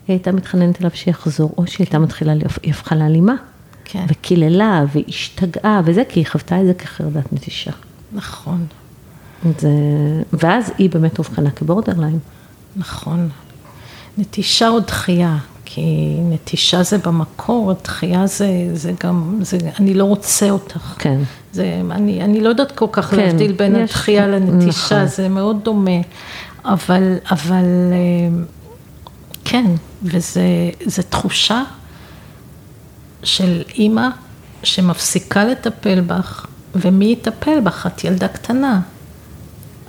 היא 0.08 0.14
הייתה 0.14 0.32
מתחננת 0.32 0.80
אליו 0.80 0.90
שיחזור, 0.94 1.54
או 1.58 1.66
שהיא 1.66 1.84
הייתה 1.84 1.98
מתחילה, 1.98 2.32
היא 2.62 2.70
הפכה 2.70 2.94
לאלימה. 2.94 3.34
כן. 3.84 4.04
וקיללה 4.08 4.84
והשתגעה 4.92 5.80
וזה, 5.84 6.02
כי 6.08 6.20
היא 6.20 6.26
חוותה 6.26 6.60
את 6.60 6.66
זה 6.66 6.74
כחרדת 6.74 7.32
נטישה. 7.32 7.70
נכון. 8.12 8.66
זה... 9.58 9.68
ואז 10.32 10.72
היא 10.78 10.90
באמת 10.90 11.18
אובחנה 11.18 11.50
כבורדרליין. 11.50 12.18
נכון. 12.76 13.28
נטישה 14.18 14.68
או 14.68 14.80
דחייה, 14.80 15.38
כי 15.74 16.16
נטישה 16.20 16.82
זה 16.82 16.98
במקור, 16.98 17.72
דחייה 17.84 18.26
זה, 18.26 18.48
זה 18.74 18.92
גם, 19.04 19.38
זה, 19.42 19.58
אני 19.80 19.94
לא 19.94 20.04
רוצה 20.04 20.50
אותך. 20.50 20.94
כן. 20.98 21.18
זה, 21.52 21.80
אני, 21.90 22.24
אני 22.24 22.40
לא 22.40 22.48
יודעת 22.48 22.72
כל 22.72 22.86
כך 22.92 23.10
כן, 23.10 23.16
להבדיל 23.16 23.52
בין 23.52 23.76
יש, 23.76 23.90
הדחייה 23.90 24.26
לנטישה, 24.26 24.96
נכון. 24.96 25.06
זה 25.06 25.28
מאוד 25.28 25.64
דומה, 25.64 26.00
אבל, 26.64 27.16
אבל 27.30 27.64
אה, 27.92 28.42
כן, 29.44 29.66
וזו 30.02 31.02
תחושה 31.08 31.62
של 33.22 33.62
אימא 33.74 34.08
שמפסיקה 34.62 35.44
לטפל 35.44 36.00
בך, 36.00 36.46
ומי 36.74 37.04
יטפל 37.04 37.60
בך? 37.60 37.86
את 37.86 38.04
ילדה 38.04 38.28
קטנה. 38.28 38.80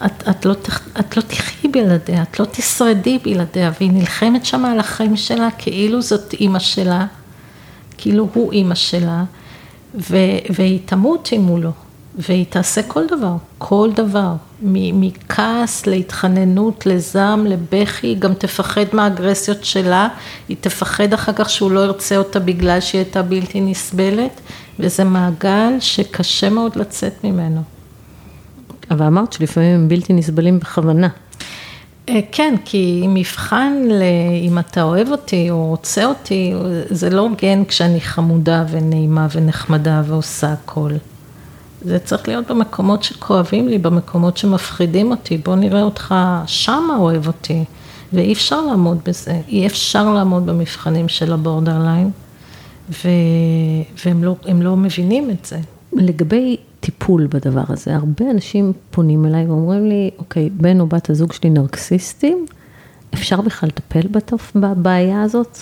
את, 0.06 0.23
את, 0.29 0.45
לא, 0.45 0.56
את 0.99 1.17
לא 1.17 1.21
תחי 1.21 1.67
בלעדיה, 1.67 2.21
את 2.21 2.39
לא 2.39 2.45
תשרדי 2.51 3.19
בלעדיה, 3.23 3.71
והיא 3.79 3.91
נלחמת 3.91 4.45
שם 4.45 4.65
על 4.65 4.79
החיים 4.79 5.17
שלה 5.17 5.49
כאילו 5.58 6.01
זאת 6.01 6.34
אימא 6.34 6.60
שלה, 6.60 7.06
כאילו 7.97 8.29
הוא 8.34 8.51
אימא 8.51 8.75
שלה, 8.75 9.23
ו, 9.95 10.17
והיא 10.49 10.79
תמות 10.86 11.29
אם 11.34 11.43
הוא 11.43 11.60
לא. 11.60 11.69
והיא 12.17 12.45
תעשה 12.49 12.84
כל 12.84 13.08
דבר, 13.08 13.36
כל 13.58 13.89
דבר, 13.95 14.34
מכעס 14.62 15.88
להתחננות, 15.88 16.86
לזעם, 16.86 17.45
לבכי, 17.45 18.08
היא 18.08 18.17
גם 18.17 18.34
תפחד 18.34 18.86
מהאגרסיות 18.93 19.65
שלה, 19.65 20.08
היא 20.49 20.58
תפחד 20.62 21.13
אחר 21.13 21.34
כך 21.34 21.49
שהוא 21.49 21.71
לא 21.71 21.79
ירצה 21.79 22.17
אותה 22.17 22.39
בגלל 22.39 22.79
שהיא 22.79 23.01
הייתה 23.01 23.21
בלתי 23.21 23.62
נסבלת, 23.62 24.41
וזה 24.79 25.03
מעגל 25.03 25.73
שקשה 25.79 26.49
מאוד 26.49 26.75
לצאת 26.75 27.23
ממנו. 27.23 27.62
אבל 28.91 29.05
אמרת 29.05 29.33
שלפעמים 29.33 29.75
הם 29.75 29.87
בלתי 29.87 30.13
נסבלים 30.13 30.59
בכוונה. 30.59 31.07
אה, 32.09 32.19
כן, 32.31 32.55
כי 32.65 33.05
מבחן 33.07 33.73
אם 34.47 34.59
אתה 34.59 34.83
אוהב 34.83 35.07
אותי 35.11 35.49
או 35.49 35.67
רוצה 35.67 36.05
אותי, 36.05 36.53
זה 36.89 37.09
לא 37.09 37.21
הוגן 37.21 37.65
כשאני 37.65 38.01
חמודה 38.01 38.65
ונעימה 38.69 39.27
ונחמדה 39.31 40.01
ועושה 40.05 40.53
הכל. 40.53 40.91
זה 41.81 41.99
צריך 41.99 42.27
להיות 42.27 42.47
במקומות 42.47 43.03
שכואבים 43.03 43.67
לי, 43.67 43.77
במקומות 43.77 44.37
שמפחידים 44.37 45.11
אותי, 45.11 45.37
בוא 45.37 45.55
נראה 45.55 45.81
אותך 45.81 46.15
שמה 46.45 46.97
אוהב 46.97 47.27
אותי, 47.27 47.63
ואי 48.13 48.33
אפשר 48.33 48.61
לעמוד 48.61 48.97
בזה, 49.05 49.41
אי 49.47 49.67
אפשר 49.67 50.13
לעמוד 50.13 50.45
במבחנים 50.45 51.07
של 51.07 51.33
הבורדרליין, 51.33 52.11
ו... 52.89 53.07
והם 54.05 54.23
לא, 54.23 54.35
לא 54.61 54.77
מבינים 54.77 55.29
את 55.29 55.45
זה. 55.45 55.59
לגבי 55.93 56.57
טיפול 56.83 57.27
בדבר 57.29 57.63
הזה, 57.69 57.95
הרבה 57.95 58.31
אנשים 58.31 58.73
פונים 58.91 59.25
אליי 59.25 59.45
ואומרים 59.45 59.89
לי, 59.89 60.11
אוקיי, 60.17 60.49
בן 60.49 60.79
או 60.79 60.87
בת 60.87 61.09
הזוג 61.09 61.33
שלי 61.33 61.49
נרקסיסטים, 61.49 62.45
אפשר 63.13 63.41
בכלל 63.41 63.69
לטפל 63.69 64.07
בתוף, 64.07 64.51
בבעיה 64.55 65.21
הזאת? 65.21 65.57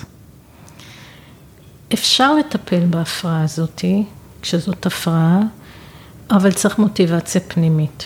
אפשר 1.94 2.36
לטפל 2.36 2.86
בהפרעה 2.90 3.44
הזאתי, 3.44 4.04
כשזאת 4.42 4.86
הפרעה. 4.86 5.42
אבל 6.32 6.52
צריך 6.52 6.80
מוטיבציה 6.80 7.42
פנימית. 7.42 8.06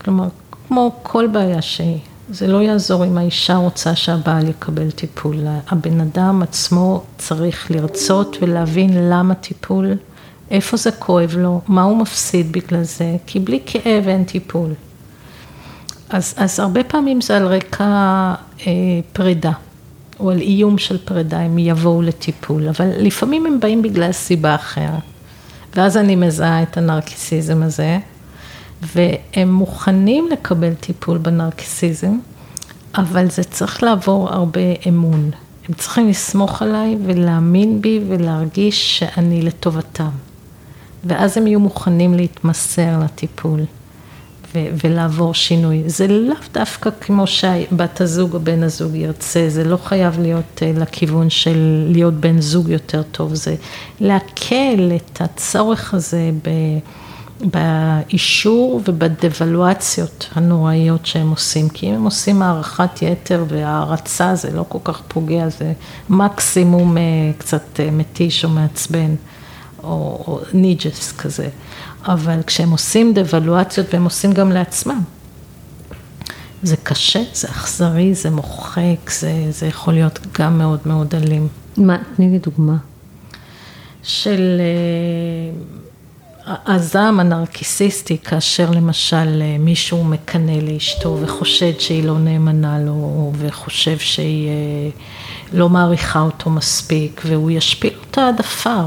כלומר, 0.00 0.28
כמו 0.68 0.94
כל 1.02 1.26
בעיה 1.26 1.62
שהיא, 1.62 1.98
זה 2.30 2.46
לא 2.46 2.62
יעזור 2.62 3.04
אם 3.04 3.18
האישה 3.18 3.56
רוצה 3.56 3.96
שהבעל 3.96 4.48
יקבל 4.48 4.90
טיפול. 4.90 5.36
הבן 5.68 6.00
אדם 6.00 6.42
עצמו 6.42 7.02
צריך 7.18 7.70
לרצות 7.70 8.36
ולהבין 8.40 8.90
למה 9.10 9.34
טיפול, 9.34 9.94
איפה 10.50 10.76
זה 10.76 10.90
כואב 10.92 11.34
לו, 11.38 11.60
מה 11.68 11.82
הוא 11.82 11.96
מפסיד 11.96 12.52
בגלל 12.52 12.82
זה, 12.82 13.16
כי 13.26 13.40
בלי 13.40 13.60
כאב 13.66 14.08
אין 14.08 14.24
טיפול. 14.24 14.74
אז, 16.10 16.34
אז 16.36 16.60
הרבה 16.60 16.84
פעמים 16.84 17.20
זה 17.20 17.36
על 17.36 17.46
רקע 17.46 17.84
אה, 18.66 18.72
פרידה, 19.12 19.52
או 20.20 20.30
על 20.30 20.40
איום 20.40 20.78
של 20.78 20.98
פרידה, 21.04 21.38
הם 21.38 21.58
יבואו 21.58 22.02
לטיפול, 22.02 22.68
אבל 22.68 22.90
לפעמים 22.98 23.46
הם 23.46 23.60
באים 23.60 23.82
בגלל 23.82 24.12
סיבה 24.12 24.54
אחרת. 24.54 25.02
ואז 25.76 25.96
אני 25.96 26.16
מזהה 26.16 26.62
את 26.62 26.76
הנרקיסיזם 26.76 27.62
הזה, 27.62 27.98
והם 28.82 29.52
מוכנים 29.52 30.28
לקבל 30.32 30.74
טיפול 30.74 31.18
בנרקיסיזם, 31.18 32.18
אבל 32.94 33.30
זה 33.30 33.44
צריך 33.44 33.82
לעבור 33.82 34.28
הרבה 34.28 34.60
אמון. 34.88 35.30
הם 35.68 35.74
צריכים 35.74 36.08
לסמוך 36.08 36.62
עליי 36.62 36.96
ולהאמין 37.04 37.82
בי 37.82 38.00
ולהרגיש 38.08 38.98
שאני 38.98 39.42
לטובתם. 39.42 40.10
ואז 41.04 41.38
הם 41.38 41.46
יהיו 41.46 41.60
מוכנים 41.60 42.14
להתמסר 42.14 42.98
לטיפול. 43.04 43.60
ו- 44.54 44.68
ולעבור 44.84 45.34
שינוי. 45.34 45.82
זה 45.86 46.06
לאו 46.06 46.34
דווקא 46.52 46.90
כמו 47.00 47.26
שבת 47.26 48.00
הזוג 48.00 48.34
או 48.34 48.40
בן 48.40 48.62
הזוג 48.62 48.94
ירצה, 48.94 49.44
זה 49.48 49.64
לא 49.64 49.76
חייב 49.76 50.20
להיות 50.20 50.44
uh, 50.60 50.80
לכיוון 50.80 51.30
של 51.30 51.86
להיות 51.88 52.14
בן 52.14 52.40
זוג 52.40 52.68
יותר 52.68 53.02
טוב, 53.02 53.34
זה 53.34 53.54
להקל 54.00 54.92
את 54.96 55.20
הצורך 55.20 55.94
הזה 55.94 56.30
ב... 56.44 56.50
באישור 57.44 58.80
ובדבלואציות 58.88 60.28
הנוראיות 60.34 61.06
שהם 61.06 61.30
עושים, 61.30 61.68
כי 61.68 61.90
אם 61.90 61.94
הם 61.94 62.04
עושים 62.04 62.42
הערכת 62.42 63.02
יתר 63.02 63.44
והערצה 63.48 64.34
זה 64.34 64.50
לא 64.50 64.64
כל 64.68 64.78
כך 64.84 65.02
פוגע, 65.08 65.48
זה 65.48 65.72
מקסימום 66.08 66.96
uh, 66.96 67.00
קצת 67.38 67.64
uh, 67.76 67.90
מתיש 67.92 68.44
או 68.44 68.48
מעצבן, 68.48 69.14
או, 69.82 70.24
או 70.26 70.40
ניג'ס 70.54 71.12
כזה. 71.12 71.48
אבל 72.04 72.40
כשהם 72.46 72.70
עושים 72.70 73.14
דוולואציות 73.14 73.86
והם 73.92 74.04
עושים 74.04 74.32
גם 74.32 74.52
לעצמם, 74.52 75.00
זה 76.62 76.76
קשה, 76.82 77.22
זה 77.34 77.48
אכזרי, 77.48 78.14
זה 78.14 78.30
מוחק, 78.30 79.10
זה, 79.10 79.32
זה 79.50 79.66
יכול 79.66 79.94
להיות 79.94 80.18
גם 80.38 80.58
מאוד 80.58 80.80
מאוד 80.86 81.14
אלים. 81.14 81.48
מה, 81.76 81.98
תני 82.16 82.30
לי 82.30 82.38
דוגמה. 82.38 82.76
של 84.02 84.60
uh, 86.46 86.50
הזעם 86.66 87.20
הנרקיסיסטי, 87.20 88.18
כאשר 88.18 88.70
למשל 88.70 89.42
uh, 89.42 89.60
מישהו 89.60 90.04
מקנא 90.04 90.52
לאשתו 90.52 91.18
וחושד 91.20 91.80
שהיא 91.80 92.04
לא 92.04 92.18
נאמנה 92.18 92.78
לו, 92.80 93.32
וחושב 93.38 93.98
שהיא 93.98 94.48
uh, 94.48 95.56
לא 95.56 95.68
מעריכה 95.68 96.20
אותו 96.20 96.50
מספיק, 96.50 97.22
והוא 97.26 97.50
ישפיל 97.50 97.92
אותה 98.06 98.28
עד 98.28 98.40
עפר. 98.40 98.86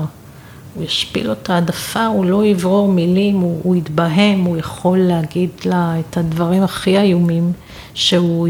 הוא 0.76 0.84
ישפיל 0.84 1.30
אותה 1.30 1.58
עד 1.58 1.70
עפר, 1.70 2.06
הוא 2.06 2.26
לא 2.26 2.46
יברור 2.46 2.92
מילים, 2.92 3.40
הוא, 3.40 3.60
הוא 3.64 3.76
יתבהם, 3.76 4.44
הוא 4.44 4.58
יכול 4.58 4.98
להגיד 4.98 5.50
לה 5.66 5.96
את 6.00 6.18
הדברים 6.18 6.64
הכי 6.64 7.00
איומים 7.00 7.52
שהוא 7.94 8.48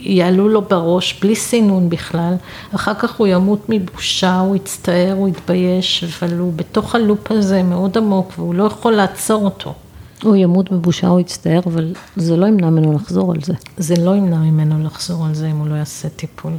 יעלו 0.00 0.48
לו 0.48 0.62
בראש 0.62 1.20
בלי 1.22 1.36
סינון 1.36 1.88
בכלל, 1.88 2.34
אחר 2.74 2.94
כך 2.94 3.16
הוא 3.16 3.26
ימות 3.26 3.66
מבושה, 3.68 4.40
הוא 4.40 4.56
יצטער, 4.56 5.12
הוא 5.16 5.28
יתבייש, 5.28 6.04
אבל 6.04 6.38
הוא 6.38 6.52
בתוך 6.52 6.94
הלופ 6.94 7.30
הזה 7.32 7.62
מאוד 7.62 7.98
עמוק 7.98 8.32
והוא 8.38 8.54
לא 8.54 8.64
יכול 8.64 8.92
לעצור 8.92 9.44
אותו. 9.44 9.74
הוא 10.22 10.36
ימות 10.36 10.72
בבושה, 10.72 11.08
הוא 11.08 11.20
יצטער, 11.20 11.60
אבל 11.66 11.92
זה 12.16 12.36
לא 12.36 12.46
ימנע 12.46 12.70
ממנו 12.70 12.92
לחזור 12.92 13.32
על 13.32 13.38
זה. 13.42 13.52
זה 13.76 13.94
לא 14.04 14.16
ימנע 14.16 14.38
ממנו 14.38 14.84
לחזור 14.84 15.26
על 15.26 15.34
זה 15.34 15.50
אם 15.50 15.56
הוא 15.56 15.68
לא 15.68 15.74
יעשה 15.74 16.08
טיפול. 16.08 16.52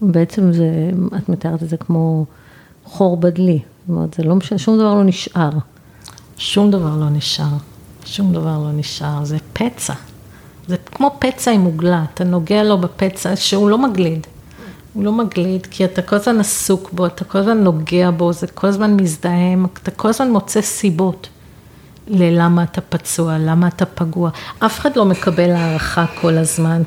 בעצם 0.00 0.52
זה, 0.52 0.90
את 1.16 1.28
מתארת 1.28 1.62
את 1.62 1.68
זה 1.68 1.76
כמו 1.76 2.24
חור 2.88 3.16
בדלי. 3.16 3.58
זאת 3.58 3.88
אומרת, 3.88 4.14
זה 4.14 4.22
לא 4.22 4.34
משנה, 4.34 4.58
שום 4.58 4.78
דבר 4.78 4.94
לא 4.94 5.04
נשאר. 5.04 5.50
שום 6.38 6.70
דבר 6.70 6.96
לא 6.96 7.10
נשאר, 7.10 7.56
שום 8.04 8.32
דבר 8.32 8.58
לא 8.58 8.72
נשאר, 8.72 9.24
זה 9.24 9.36
פצע. 9.52 9.94
זה 10.66 10.76
כמו 10.76 11.16
פצע 11.18 11.50
עם 11.50 11.64
עוגלה, 11.64 12.04
אתה 12.14 12.24
נוגע 12.24 12.62
לו 12.62 12.78
בפצע 12.78 13.36
שהוא 13.36 13.70
לא 13.70 13.78
מגליד. 13.78 14.26
הוא 14.92 15.04
לא 15.04 15.12
מגליד, 15.12 15.66
כי 15.70 15.84
אתה 15.84 16.02
כל 16.02 16.16
הזמן 16.16 16.40
עסוק 16.40 16.90
בו, 16.92 17.06
אתה 17.06 17.24
כל 17.24 17.38
הזמן 17.38 17.58
נוגע 17.64 18.10
בו, 18.10 18.32
זה 18.32 18.46
כל 18.46 18.66
הזמן 18.66 18.96
מזדהם, 18.96 19.66
אתה 19.82 19.90
כל 19.90 20.08
הזמן 20.08 20.30
מוצא 20.30 20.60
סיבות. 20.60 21.28
ללמה 22.08 22.62
אתה 22.62 22.80
פצוע, 22.80 23.38
למה 23.38 23.68
אתה 23.68 23.86
פגוע. 23.86 24.30
אף 24.58 24.80
אחד 24.80 24.96
לא 24.96 25.04
מקבל 25.04 25.50
הערכה 25.50 26.04
כל 26.20 26.38
הזמן, 26.38 26.82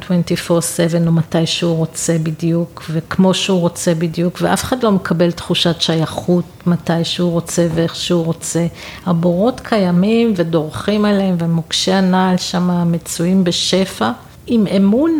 24/7 0.50 1.08
או 1.08 1.12
מתי 1.12 1.46
שהוא 1.46 1.78
רוצה 1.78 2.18
בדיוק, 2.24 2.84
וכמו 2.90 3.34
שהוא 3.34 3.60
רוצה 3.60 3.94
בדיוק, 3.96 4.38
ואף 4.42 4.64
אחד 4.64 4.84
לא 4.84 4.92
מקבל 4.92 5.32
תחושת 5.32 5.82
שייכות 5.82 6.46
מתי 6.66 7.04
שהוא 7.04 7.32
רוצה 7.32 7.68
ואיך 7.76 7.96
שהוא 7.96 8.26
רוצה. 8.26 8.68
הבורות 9.06 9.60
קיימים 9.60 10.34
ודורכים 10.36 11.06
עליהם, 11.06 11.36
ומוקשי 11.40 11.92
הנעל 11.92 12.38
שם 12.38 12.92
מצויים 12.92 13.44
בשפע, 13.44 14.12
עם 14.48 14.68
אמון 14.78 15.20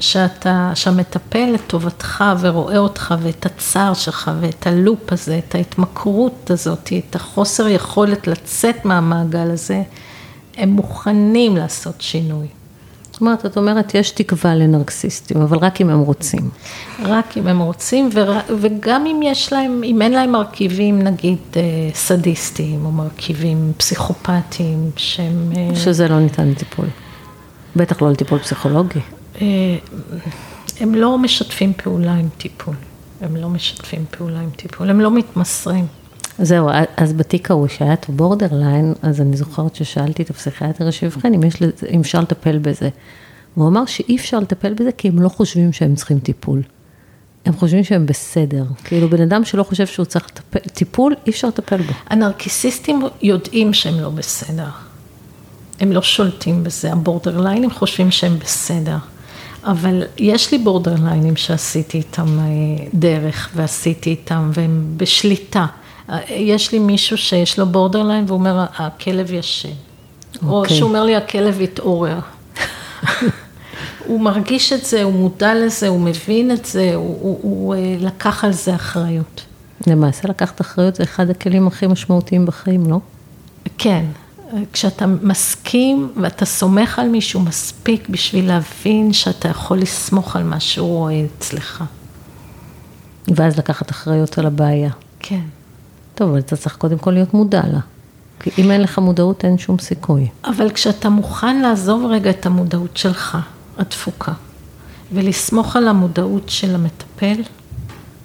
שאתה, 0.00 0.72
שהמטפל 0.74 1.50
לטובתך 1.54 2.24
ורואה 2.40 2.78
אותך 2.78 3.14
ואת 3.22 3.46
הצער 3.46 3.94
שלך 3.94 4.30
ואת 4.40 4.66
הלופ 4.66 5.12
הזה, 5.12 5.38
את 5.38 5.54
ההתמכרות 5.54 6.50
הזאת, 6.50 6.92
את 7.08 7.16
החוסר 7.16 7.68
יכולת 7.68 8.26
לצאת 8.26 8.84
מהמעגל 8.84 9.50
הזה, 9.50 9.82
הם 10.56 10.68
מוכנים 10.68 11.56
לעשות 11.56 11.94
שינוי. 12.00 12.46
זאת 13.12 13.20
אומרת, 13.20 13.46
את 13.46 13.56
אומרת, 13.56 13.94
יש 13.94 14.10
תקווה 14.10 14.54
לנרקסיסטים, 14.54 15.40
אבל 15.40 15.58
רק 15.58 15.80
אם 15.80 15.90
הם 15.90 16.00
רוצים. 16.00 16.50
רק 17.02 17.38
אם 17.38 17.46
הם 17.46 17.58
רוצים, 17.58 18.08
וגם 18.60 19.06
אם 19.06 19.20
יש 19.22 19.52
להם, 19.52 19.82
אם 19.84 20.02
אין 20.02 20.12
להם 20.12 20.32
מרכיבים, 20.32 21.02
נגיד, 21.02 21.38
אה, 21.56 21.62
סדיסטיים, 21.94 22.84
או 22.84 22.92
מרכיבים 22.92 23.72
פסיכופטיים, 23.76 24.90
שהם... 24.96 25.52
אה, 25.56 25.76
שזה 25.76 26.08
לא 26.08 26.20
ניתן 26.20 26.48
לטיפול. 26.48 26.86
בטח 27.76 28.02
לא 28.02 28.10
לטיפול 28.10 28.38
פסיכולוגי. 28.38 29.00
אה, 29.40 29.46
הם 30.80 30.94
לא 30.94 31.18
משתפים 31.18 31.72
פעולה 31.72 32.14
עם 32.14 32.28
טיפול, 32.38 32.74
הם 33.20 33.36
לא 33.36 33.48
משתפים 33.48 34.04
פעולה 34.10 34.40
עם 34.40 34.50
טיפול, 34.50 34.90
הם 34.90 35.00
לא 35.00 35.10
מתמסרים. 35.10 35.86
זהו, 36.38 36.68
אז 36.96 37.12
בתיק 37.12 37.50
ההוא 37.50 37.68
שהיה 37.68 37.92
את 37.92 38.08
הבורדרליין, 38.08 38.94
אז 39.02 39.20
אני 39.20 39.36
זוכרת 39.36 39.74
ששאלתי 39.74 40.22
את 40.22 40.30
הפסיכיאטר 40.30 40.90
שיבחן 40.90 41.34
אם, 41.34 41.40
אם 41.90 42.00
אפשר 42.00 42.20
לטפל 42.20 42.58
בזה. 42.58 42.88
הוא 43.54 43.68
אמר 43.68 43.86
שאי 43.86 44.16
אפשר 44.16 44.38
לטפל 44.38 44.74
בזה 44.74 44.92
כי 44.92 45.08
הם 45.08 45.18
לא 45.18 45.28
חושבים 45.28 45.72
שהם 45.72 45.94
צריכים 45.94 46.18
טיפול. 46.18 46.62
הם 47.44 47.52
חושבים 47.56 47.84
שהם 47.84 48.06
בסדר. 48.06 48.64
כאילו 48.84 49.08
בן 49.08 49.22
אדם 49.22 49.44
שלא 49.44 49.62
חושב 49.62 49.86
שהוא 49.86 50.06
צריך 50.06 50.26
לטפל, 50.26 50.58
טיפול, 50.58 51.14
אי 51.26 51.30
אפשר 51.30 51.48
לטפל 51.48 51.82
בו. 51.82 51.92
הנרקיסיסטים 52.06 53.02
יודעים 53.22 53.72
שהם 53.72 54.00
לא 54.00 54.10
בסדר. 54.10 54.68
הם 55.80 55.92
לא 55.92 56.02
שולטים 56.02 56.64
בזה, 56.64 56.92
הבורדרליינים 56.92 57.70
חושבים 57.70 58.10
שהם 58.10 58.38
בסדר. 58.38 58.96
אבל 59.64 60.02
יש 60.18 60.52
לי 60.52 60.58
בורדרליינים 60.58 61.36
שעשיתי 61.36 61.98
איתם 61.98 62.38
אה, 62.38 62.44
דרך 62.94 63.50
ועשיתי 63.54 64.10
איתם 64.10 64.50
והם 64.54 64.84
בשליטה. 64.96 65.66
אה, 66.10 66.18
יש 66.28 66.72
לי 66.72 66.78
מישהו 66.78 67.18
שיש 67.18 67.58
לו 67.58 67.66
בורדרליין 67.66 68.24
והוא 68.26 68.38
אומר 68.38 68.64
הכלב 68.76 69.32
ישן. 69.32 69.68
Okay. 69.68 70.46
או 70.46 70.60
אוקיי. 70.60 70.76
שהוא 70.76 70.88
אומר 70.88 71.04
לי 71.04 71.16
הכלב 71.16 71.60
התעורר. 71.60 72.18
הוא 74.06 74.20
מרגיש 74.20 74.72
את 74.72 74.84
זה, 74.84 75.02
הוא 75.02 75.12
מודע 75.12 75.54
לזה, 75.54 75.88
הוא 75.88 76.00
מבין 76.00 76.50
את 76.50 76.64
זה, 76.64 76.94
הוא, 76.94 77.18
הוא, 77.20 77.38
הוא 77.42 77.74
אה, 77.74 77.96
לקח 77.98 78.44
על 78.44 78.52
זה 78.52 78.74
אחריות. 78.74 79.44
למעשה 79.86 80.28
לקחת 80.28 80.60
אחריות 80.60 80.94
זה 80.94 81.02
אחד 81.02 81.30
הכלים 81.30 81.66
הכי 81.66 81.86
משמעותיים 81.86 82.46
בחיים, 82.46 82.90
לא? 82.90 82.98
כן, 83.78 84.04
כשאתה 84.72 85.06
מסכים 85.06 86.12
ואתה 86.16 86.44
סומך 86.44 86.98
על 86.98 87.08
מישהו 87.08 87.40
מספיק 87.40 88.08
בשביל 88.08 88.46
להבין 88.46 89.12
שאתה 89.12 89.48
יכול 89.48 89.78
לסמוך 89.78 90.36
על 90.36 90.42
מה 90.42 90.60
שהוא 90.60 90.88
רואה 90.98 91.24
אצלך. 91.24 91.84
ואז 93.28 93.58
לקחת 93.58 93.90
אחריות 93.90 94.38
על 94.38 94.46
הבעיה. 94.46 94.90
כן. 95.20 95.40
טוב, 96.14 96.30
אבל 96.30 96.38
אתה 96.38 96.56
צריך 96.56 96.76
קודם 96.76 96.98
כל 96.98 97.10
להיות 97.10 97.34
מודע 97.34 97.62
לה. 97.72 97.80
כי 98.40 98.50
אם 98.58 98.70
אין 98.70 98.80
לך 98.80 98.98
מודעות, 98.98 99.44
אין 99.44 99.58
שום 99.58 99.78
סיכוי. 99.78 100.28
אבל 100.44 100.70
כשאתה 100.70 101.08
מוכן 101.08 101.60
לעזוב 101.60 102.04
רגע 102.10 102.30
את 102.30 102.46
המודעות 102.46 102.96
שלך, 102.96 103.38
התפוקה, 103.78 104.32
ולסמוך 105.12 105.76
על 105.76 105.88
המודעות 105.88 106.48
של 106.48 106.74
המטפל, 106.74 107.42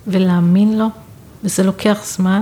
ולהאמין 0.08 0.78
לו, 0.78 0.88
וזה 1.44 1.64
לוקח 1.64 1.98
זמן, 2.04 2.40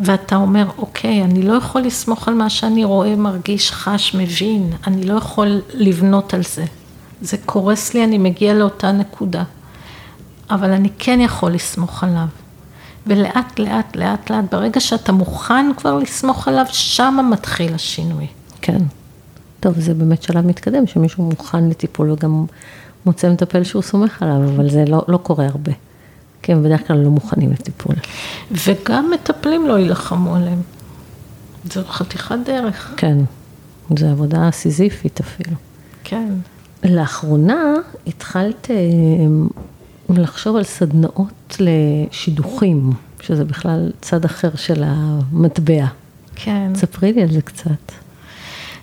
ואתה 0.00 0.36
אומר, 0.36 0.66
אוקיי, 0.78 1.24
אני 1.24 1.42
לא 1.42 1.52
יכול 1.52 1.80
לסמוך 1.80 2.28
על 2.28 2.34
מה 2.34 2.50
שאני 2.50 2.84
רואה, 2.84 3.16
מרגיש, 3.16 3.72
חש, 3.72 4.14
מבין, 4.14 4.72
אני 4.86 5.04
לא 5.04 5.14
יכול 5.14 5.60
לבנות 5.74 6.34
על 6.34 6.42
זה. 6.42 6.64
זה 7.20 7.36
קורס 7.46 7.94
לי, 7.94 8.04
אני 8.04 8.18
מגיע 8.18 8.54
לאותה 8.54 8.92
נקודה. 8.92 9.42
אבל 10.50 10.70
אני 10.70 10.88
כן 10.98 11.20
יכול 11.20 11.52
לסמוך 11.52 12.04
עליו. 12.04 12.26
ולאט, 13.06 13.58
לאט, 13.58 13.96
לאט, 13.96 14.30
לאט, 14.30 14.44
ברגע 14.50 14.80
שאתה 14.80 15.12
מוכן 15.12 15.66
כבר 15.76 15.98
לסמוך 15.98 16.48
עליו, 16.48 16.64
שם 16.70 17.28
מתחיל 17.32 17.74
השינוי. 17.74 18.26
כן. 18.60 18.82
טוב, 19.60 19.80
זה 19.80 19.94
באמת 19.94 20.22
שלב 20.22 20.46
מתקדם, 20.46 20.86
שמישהו 20.86 21.24
מוכן 21.24 21.68
לטיפול 21.68 22.10
וגם 22.10 22.44
מוצא 23.06 23.30
מטפל 23.30 23.64
שהוא 23.64 23.82
סומך 23.82 24.22
עליו, 24.22 24.36
אבל 24.36 24.70
זה 24.70 24.84
לא, 24.88 25.02
לא 25.08 25.16
קורה 25.16 25.46
הרבה. 25.46 25.72
כי 26.42 26.52
הם 26.52 26.62
בדרך 26.62 26.86
כלל 26.86 26.96
לא 26.96 27.10
מוכנים 27.10 27.52
לטיפול. 27.52 27.94
וגם 28.50 29.10
מטפלים 29.14 29.68
לא 29.68 29.78
יילחמו 29.78 30.36
עליהם. 30.36 30.62
זו 31.72 31.84
חתיכת 31.84 32.36
דרך. 32.44 32.94
כן, 32.96 33.18
זו 33.98 34.06
עבודה 34.06 34.50
סיזיפית 34.52 35.20
אפילו. 35.20 35.56
כן. 36.04 36.32
לאחרונה 36.84 37.74
התחלת 38.06 38.70
אה, 38.70 38.76
לחשוב 40.16 40.56
על 40.56 40.64
סדנאות 40.64 41.56
לשידוכים, 41.60 42.90
שזה 43.20 43.44
בכלל 43.44 43.92
צד 44.00 44.24
אחר 44.24 44.50
של 44.56 44.82
המטבע. 44.86 45.86
כן. 46.34 46.72
ספרי 46.74 47.12
לי 47.12 47.22
על 47.22 47.30
זה 47.32 47.42
קצת. 47.42 47.92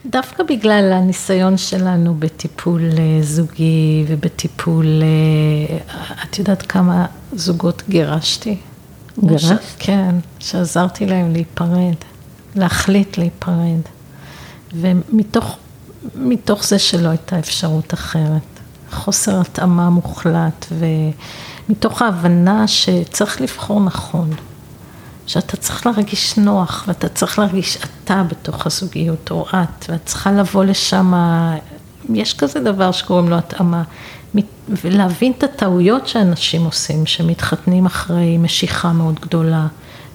דווקא 0.10 0.44
בגלל 0.44 0.94
הניסיון 0.94 1.58
שלנו 1.58 2.16
בטיפול 2.20 2.82
אה, 2.98 3.22
זוגי 3.22 4.06
ובטיפול, 4.08 4.86
אה, 5.04 5.78
את 6.24 6.40
יודעת 6.40 6.62
כמה 6.62 7.06
זוגות 7.34 7.84
גירשתי? 7.90 8.58
גירשת? 9.26 9.60
כן, 9.80 10.16
שעזרתי 10.40 11.06
להם 11.06 11.34
להיפרד, 11.34 11.96
להחליט 12.56 13.18
להיפרד. 13.18 13.82
ומתוך 14.74 15.58
מתוך 16.16 16.64
זה 16.66 16.80
שלא 16.80 17.10
הייתה 17.10 17.40
אפשרות 17.40 17.94
אחרת. 17.94 18.42
חוסר 18.92 19.42
התאמה 19.42 19.90
מוחלט, 19.90 20.66
ומתוך 21.70 22.02
ההבנה 22.02 22.68
שצריך 22.68 23.42
לבחור 23.42 23.80
נכון. 23.80 24.30
שאתה 25.28 25.58
צריך 25.58 25.86
להרגיש 25.86 26.38
נוח, 26.38 26.84
ואתה 26.88 27.10
צריך 27.10 27.40
להרגיש 27.40 27.78
אתה 27.78 28.24
בתוך 28.24 28.66
הזוגיות, 28.66 29.32
או 29.32 29.46
את, 29.50 29.86
ואת 29.90 30.06
צריכה 30.06 30.32
לבוא 30.32 30.64
לשם, 30.64 31.14
יש 32.14 32.34
כזה 32.34 32.60
דבר 32.60 32.92
שקוראים 32.92 33.30
לו 33.30 33.38
התאמה, 33.38 33.84
ולהבין 34.70 35.32
את 35.38 35.44
הטעויות 35.44 36.08
שאנשים 36.08 36.66
עושים, 36.66 37.06
שמתחתנים 37.06 37.86
אחרי 37.86 38.38
משיכה 38.38 38.92
מאוד 38.92 39.20
גדולה, 39.20 39.68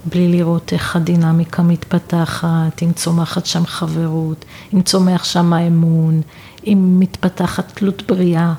בלי 0.05 0.29
לראות 0.29 0.73
איך 0.73 0.97
הדינמיקה 0.97 1.63
מתפתחת, 1.63 2.83
אם 2.83 2.93
צומחת 2.93 3.47
שם 3.47 3.67
חברות, 3.67 4.45
אם 4.75 4.83
צומח 4.83 5.25
שם 5.25 5.53
האמון, 5.53 6.21
אם 6.67 6.97
מתפתחת 7.01 7.73
תלות 7.75 8.03
בריאה. 8.07 8.53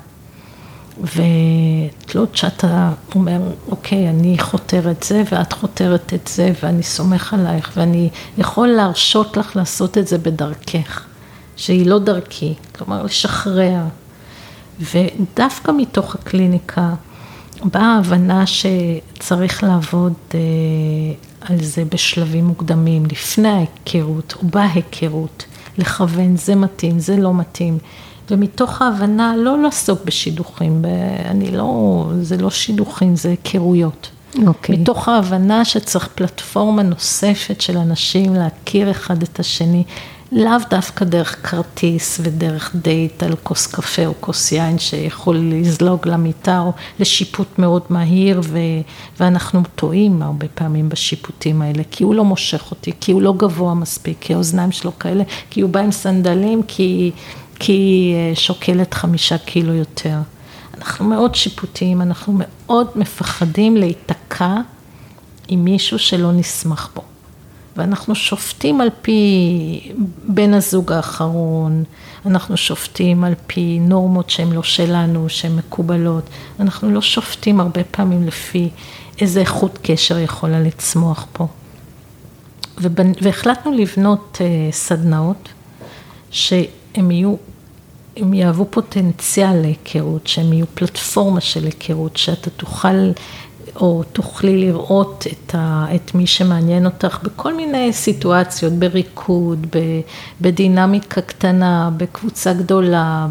ותלות 1.02 2.36
שאתה 2.36 2.92
אומר, 3.14 3.40
אוקיי, 3.68 4.08
אני 4.08 4.38
חותר 4.38 4.90
את 4.90 5.02
זה 5.02 5.22
ואת 5.32 5.52
חותרת 5.52 6.14
את 6.14 6.28
זה 6.28 6.52
ואני 6.62 6.82
סומך 6.82 7.34
עלייך 7.34 7.72
ואני 7.76 8.08
יכול 8.38 8.68
להרשות 8.68 9.36
לך 9.36 9.56
לעשות 9.56 9.98
את 9.98 10.08
זה 10.08 10.18
בדרכך, 10.18 11.04
שהיא 11.56 11.86
לא 11.86 11.98
דרכי, 11.98 12.54
כלומר 12.78 13.02
לשחרר. 13.02 13.82
ודווקא 14.80 15.72
מתוך 15.76 16.14
הקליניקה 16.14 16.94
באה 17.64 17.94
ההבנה 17.94 18.44
שצריך 18.46 19.62
לעבוד 19.64 20.12
אה, 20.34 20.40
על 21.40 21.64
זה 21.64 21.84
בשלבים 21.84 22.44
מוקדמים, 22.44 23.06
לפני 23.06 23.48
ההיכרות 23.48 24.34
או 24.42 24.48
בהיכרות, 24.48 25.44
לכוון, 25.78 26.36
זה 26.36 26.54
מתאים, 26.54 26.98
זה 26.98 27.16
לא 27.16 27.34
מתאים. 27.34 27.78
ומתוך 28.30 28.82
ההבנה 28.82 29.36
לא 29.36 29.62
לעסוק 29.62 30.04
בשידוכים, 30.04 30.84
אני 31.24 31.50
לא, 31.50 32.04
זה 32.22 32.36
לא 32.36 32.50
שידוכים, 32.50 33.16
זה 33.16 33.28
היכרויות. 33.28 34.10
אוקיי. 34.46 34.76
מתוך 34.76 35.08
ההבנה 35.08 35.64
שצריך 35.64 36.08
פלטפורמה 36.14 36.82
נוספת 36.82 37.60
של 37.60 37.76
אנשים 37.76 38.34
להכיר 38.34 38.90
אחד 38.90 39.22
את 39.22 39.40
השני, 39.40 39.84
לאו 40.32 40.58
דווקא 40.70 41.04
דרך 41.04 41.50
כרטיס 41.50 42.20
ודרך 42.22 42.70
דייט 42.74 43.22
על 43.22 43.36
כוס 43.42 43.66
קפה 43.66 44.06
או 44.06 44.12
כוס 44.20 44.52
יין 44.52 44.78
שיכול 44.78 45.36
לזלוג 45.36 46.08
למיטה 46.08 46.60
או 46.60 46.72
לשיפוט 47.00 47.58
מאוד 47.58 47.82
מהיר 47.90 48.40
ו... 48.44 48.58
ואנחנו 49.20 49.62
טועים 49.74 50.22
הרבה 50.22 50.46
פעמים 50.54 50.88
בשיפוטים 50.88 51.62
האלה, 51.62 51.82
כי 51.90 52.04
הוא 52.04 52.14
לא 52.14 52.24
מושך 52.24 52.70
אותי, 52.70 52.92
כי 53.00 53.12
הוא 53.12 53.22
לא 53.22 53.34
גבוה 53.36 53.74
מספיק, 53.74 54.16
כי 54.20 54.34
האוזניים 54.34 54.72
שלו 54.72 54.98
כאלה, 54.98 55.24
כי 55.50 55.60
הוא 55.60 55.70
בא 55.70 55.80
עם 55.80 55.92
סנדלים, 55.92 56.62
כי, 56.62 57.10
כי 57.58 57.72
היא 57.72 58.14
אה, 58.14 58.32
שוקלת 58.34 58.94
חמישה 58.94 59.38
קילו 59.38 59.74
יותר. 59.74 60.18
אנחנו 60.78 61.04
מאוד 61.04 61.34
שיפוטיים, 61.34 62.02
אנחנו 62.02 62.32
מאוד 62.38 62.88
מפחדים 62.96 63.76
להיתקע 63.76 64.56
עם 65.48 65.64
מישהו 65.64 65.98
שלא 65.98 66.32
נסמך 66.32 66.88
בו. 66.94 67.02
ואנחנו 67.76 68.14
שופטים 68.14 68.80
על 68.80 68.88
פי 69.02 69.92
בן 70.28 70.54
הזוג 70.54 70.92
האחרון, 70.92 71.84
אנחנו 72.26 72.56
שופטים 72.56 73.24
על 73.24 73.34
פי 73.46 73.78
נורמות 73.80 74.30
שהן 74.30 74.52
לא 74.52 74.62
שלנו, 74.62 75.28
שהן 75.28 75.56
מקובלות, 75.56 76.24
אנחנו 76.60 76.90
לא 76.90 77.02
שופטים 77.02 77.60
הרבה 77.60 77.84
פעמים 77.84 78.26
לפי 78.26 78.68
איזה 79.20 79.40
איכות 79.40 79.78
קשר 79.82 80.18
יכולה 80.18 80.60
לצמוח 80.60 81.26
פה. 81.32 81.46
והחלטנו 83.22 83.72
לבנות 83.72 84.38
אה, 84.40 84.72
סדנאות 84.72 85.48
שהם 86.94 87.10
יהיו, 87.10 87.34
הם 88.16 88.34
יהוו 88.34 88.66
פוטנציאל 88.70 89.60
להיכרות, 89.60 90.26
שהם 90.26 90.52
יהיו 90.52 90.66
פלטפורמה 90.74 91.40
של 91.40 91.64
היכרות, 91.64 92.16
שאתה 92.16 92.50
תוכל 92.50 93.10
או 93.76 94.02
תוכלי 94.12 94.60
לראות 94.60 95.26
את, 95.32 95.54
ה, 95.54 95.86
את 95.94 96.14
מי 96.14 96.26
שמעניין 96.26 96.86
אותך 96.86 97.18
בכל 97.22 97.54
מיני 97.54 97.92
סיטואציות, 97.92 98.72
בריקוד, 98.72 99.66
בדינמיקה 100.40 101.20
קטנה, 101.20 101.90
בקבוצה 101.96 102.52
גדולה, 102.52 103.26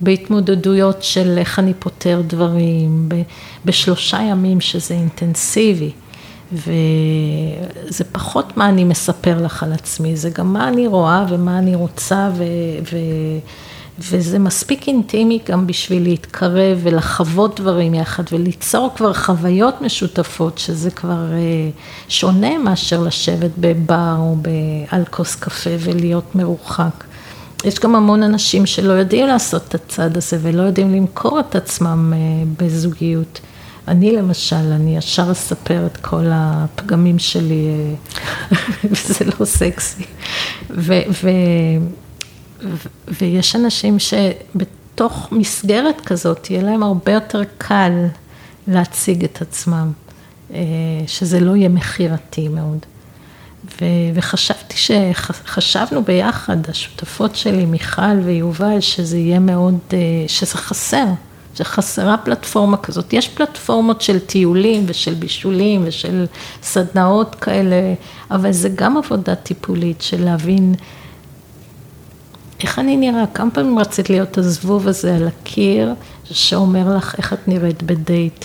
בהתמודדויות 0.00 1.02
של 1.02 1.38
איך 1.38 1.58
אני 1.58 1.74
פותר 1.78 2.22
דברים, 2.26 3.08
בשלושה 3.64 4.22
ימים 4.22 4.60
שזה 4.60 4.94
אינטנסיבי. 4.94 5.90
וזה 6.52 8.04
פחות 8.12 8.56
מה 8.56 8.68
אני 8.68 8.84
מספר 8.84 9.42
לך 9.42 9.62
על 9.62 9.72
עצמי, 9.72 10.16
זה 10.16 10.30
גם 10.30 10.52
מה 10.52 10.68
אני 10.68 10.86
רואה 10.86 11.24
ומה 11.28 11.58
אני 11.58 11.74
רוצה 11.74 12.30
ו... 12.34 12.44
ו... 12.92 12.96
וזה 13.98 14.38
מספיק 14.38 14.88
אינטימי 14.88 15.38
גם 15.48 15.66
בשביל 15.66 16.02
להתקרב 16.02 16.78
ולחוות 16.82 17.60
דברים 17.60 17.94
יחד 17.94 18.22
וליצור 18.32 18.90
כבר 18.96 19.12
חוויות 19.12 19.82
משותפות, 19.82 20.58
שזה 20.58 20.90
כבר 20.90 21.32
אה, 21.32 21.70
שונה 22.08 22.58
מאשר 22.58 23.00
לשבת 23.00 23.50
בבר 23.58 24.16
או 24.18 24.36
על 24.90 25.04
כוס 25.10 25.34
קפה 25.34 25.70
ולהיות 25.80 26.34
מרוחק. 26.34 27.04
יש 27.64 27.80
גם 27.80 27.94
המון 27.94 28.22
אנשים 28.22 28.66
שלא 28.66 28.92
יודעים 28.92 29.26
לעשות 29.26 29.62
את 29.68 29.74
הצד 29.74 30.16
הזה 30.16 30.38
ולא 30.42 30.62
יודעים 30.62 30.94
למכור 30.94 31.40
את 31.40 31.54
עצמם 31.56 32.12
אה, 32.16 32.18
בזוגיות. 32.58 33.40
אני 33.88 34.12
למשל, 34.12 34.56
אני 34.56 34.96
ישר 34.96 35.32
אספר 35.32 35.86
את 35.86 35.96
כל 35.96 36.24
הפגמים 36.30 37.18
שלי, 37.18 37.66
אה, 37.68 37.94
וזה 38.90 39.24
לא 39.40 39.44
סקסי. 39.44 40.02
ו- 40.70 41.02
ו- 41.22 42.68
ויש 43.08 43.56
אנשים 43.56 43.96
שבתוך 43.98 45.28
מסגרת 45.32 46.00
כזאת, 46.00 46.50
יהיה 46.50 46.62
להם 46.62 46.82
הרבה 46.82 47.12
יותר 47.12 47.42
קל 47.58 48.06
להציג 48.68 49.24
את 49.24 49.42
עצמם, 49.42 49.92
אה, 50.54 50.58
שזה 51.06 51.40
לא 51.40 51.56
יהיה 51.56 51.68
מכירתי 51.68 52.48
מאוד. 52.48 52.78
וחשבתי 54.14 54.76
שחשבנו 54.76 56.04
ביחד, 56.04 56.70
השותפות 56.70 57.36
שלי, 57.36 57.66
מיכל 57.66 58.18
ויובל, 58.24 58.80
שזה 58.80 59.18
יהיה 59.18 59.38
מאוד, 59.38 59.78
אה, 59.92 59.98
שזה 60.28 60.58
חסר, 60.58 61.06
שחסרה 61.58 62.16
פלטפורמה 62.16 62.76
כזאת. 62.76 63.12
יש 63.12 63.28
פלטפורמות 63.28 64.00
של 64.00 64.18
טיולים 64.18 64.84
ושל 64.86 65.14
בישולים 65.14 65.82
ושל 65.84 66.26
סדנאות 66.62 67.34
כאלה, 67.34 67.94
אבל 68.30 68.52
זה 68.52 68.68
גם 68.74 68.96
עבודה 68.96 69.34
טיפולית 69.34 70.02
של 70.02 70.24
להבין 70.24 70.74
איך 72.60 72.78
אני 72.78 72.96
נראה? 72.96 73.24
כמה 73.34 73.50
פעמים 73.50 73.78
רצית 73.78 74.10
להיות 74.10 74.38
הזבוב 74.38 74.88
הזה 74.88 75.16
על 75.16 75.28
הקיר, 75.28 75.94
שאומר 76.24 76.96
לך 76.96 77.14
איך 77.18 77.32
את 77.32 77.48
נראית 77.48 77.82
בדייט, 77.82 78.44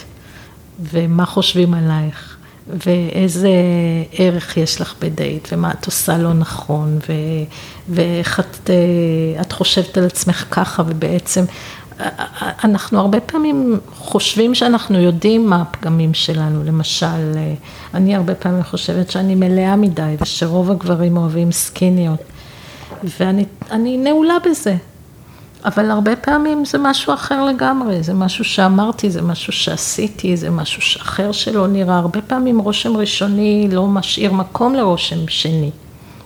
ומה 0.80 1.26
חושבים 1.26 1.73
עלייך, 1.73 2.38
ואיזה 2.67 3.49
ערך 4.17 4.58
יש 4.58 4.82
לך 4.82 4.93
בדייט, 5.02 5.47
ומה 5.52 5.71
את 5.71 5.86
עושה 5.86 6.17
לא 6.17 6.34
נכון, 6.34 6.99
ו, 7.10 7.13
ואיך 7.89 8.39
את, 8.39 8.69
אה, 8.69 9.41
את 9.41 9.52
חושבת 9.52 9.97
על 9.97 10.06
עצמך 10.06 10.45
ככה, 10.52 10.84
ובעצם 10.88 11.45
אנחנו 12.63 12.99
הרבה 12.99 13.19
פעמים 13.19 13.79
חושבים 13.95 14.56
שאנחנו 14.56 14.99
יודעים 14.99 15.49
מה 15.49 15.62
הפגמים 15.62 16.13
שלנו, 16.13 16.63
למשל, 16.63 17.38
אני 17.93 18.15
הרבה 18.15 18.36
פעמים 18.36 18.63
חושבת 18.63 19.12
שאני 19.12 19.36
מלאה 19.36 19.75
מדי, 19.75 20.15
ושרוב 20.21 20.71
הגברים 20.71 21.17
אוהבים 21.17 21.51
סקיניות. 21.51 22.19
ואני 23.19 23.97
נעולה 23.97 24.36
בזה. 24.45 24.75
אבל 25.65 25.91
הרבה 25.91 26.15
פעמים 26.15 26.65
זה 26.65 26.77
משהו 26.77 27.13
אחר 27.13 27.45
לגמרי, 27.45 28.03
זה 28.03 28.13
משהו 28.13 28.43
שאמרתי, 28.43 29.10
זה 29.10 29.21
משהו 29.21 29.53
שעשיתי, 29.53 30.38
זה 30.38 30.49
משהו 30.49 31.01
אחר 31.01 31.32
שלא 31.32 31.67
נראה. 31.67 31.97
הרבה 31.97 32.21
פעמים 32.21 32.60
רושם 32.60 32.97
ראשוני 32.97 33.67
לא 33.71 33.88
משאיר 33.88 34.34
מקום 34.34 34.75
לרושם 34.75 35.27
שני, 35.27 35.71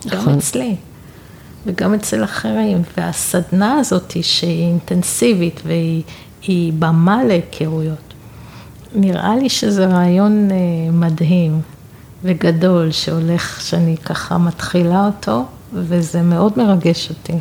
גם 0.06 0.18
נכון. 0.18 0.34
אצלי 0.34 0.76
וגם 1.68 1.94
אצל 1.94 2.24
אחרים. 2.24 2.82
והסדנה 2.96 3.78
הזאת 3.78 4.16
שהיא 4.22 4.66
אינטנסיבית 4.66 5.62
והיא 5.66 6.72
במה 6.78 7.24
להיכרויות, 7.24 8.14
נראה 8.94 9.36
לי 9.36 9.48
שזה 9.48 9.86
רעיון 9.86 10.48
אה, 10.50 10.56
מדהים 10.92 11.60
וגדול 12.24 12.90
שהולך, 12.90 13.60
שאני 13.60 13.96
ככה 13.96 14.38
מתחילה 14.38 15.06
אותו. 15.06 15.44
וזה 15.72 16.22
מאוד 16.22 16.52
מרגש 16.56 17.10
אותי. 17.10 17.32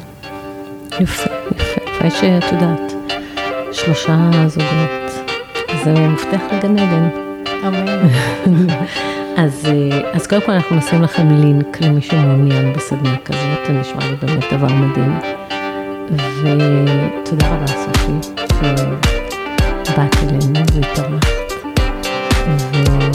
יפה, 1.00 1.30
יפה. 1.56 1.82
יפה 2.06 2.10
שאת 2.10 2.44
יודעת, 2.54 2.94
שלושה 3.72 4.30
זוגות, 4.48 5.28
זה 5.84 5.94
מפתח 5.94 6.42
לגן 6.52 6.80
עדן. 6.80 7.10
אמן. 7.68 8.68
אז, 9.38 9.66
אה, 9.66 10.12
אז 10.14 10.28
קודם 10.28 10.42
כל 10.42 10.52
אנחנו 10.52 10.76
נשים 10.76 11.02
לכם 11.02 11.28
לינק 11.30 11.82
למי 11.82 12.02
שמעוניין 12.02 12.74
בסדנה 12.74 13.18
כזאת, 13.26 13.68
זה 13.68 13.74
נשמע 13.74 14.06
לי 14.06 14.16
באמת 14.16 14.54
דבר 14.54 14.68
מדהים. 14.68 15.20
ותודה 16.12 17.48
רבה 17.48 17.68
סופי, 17.68 18.34
שבאת 19.86 20.16
אלינו 20.24 20.60
והתארחת. 20.74 21.54
ו... 22.48 23.07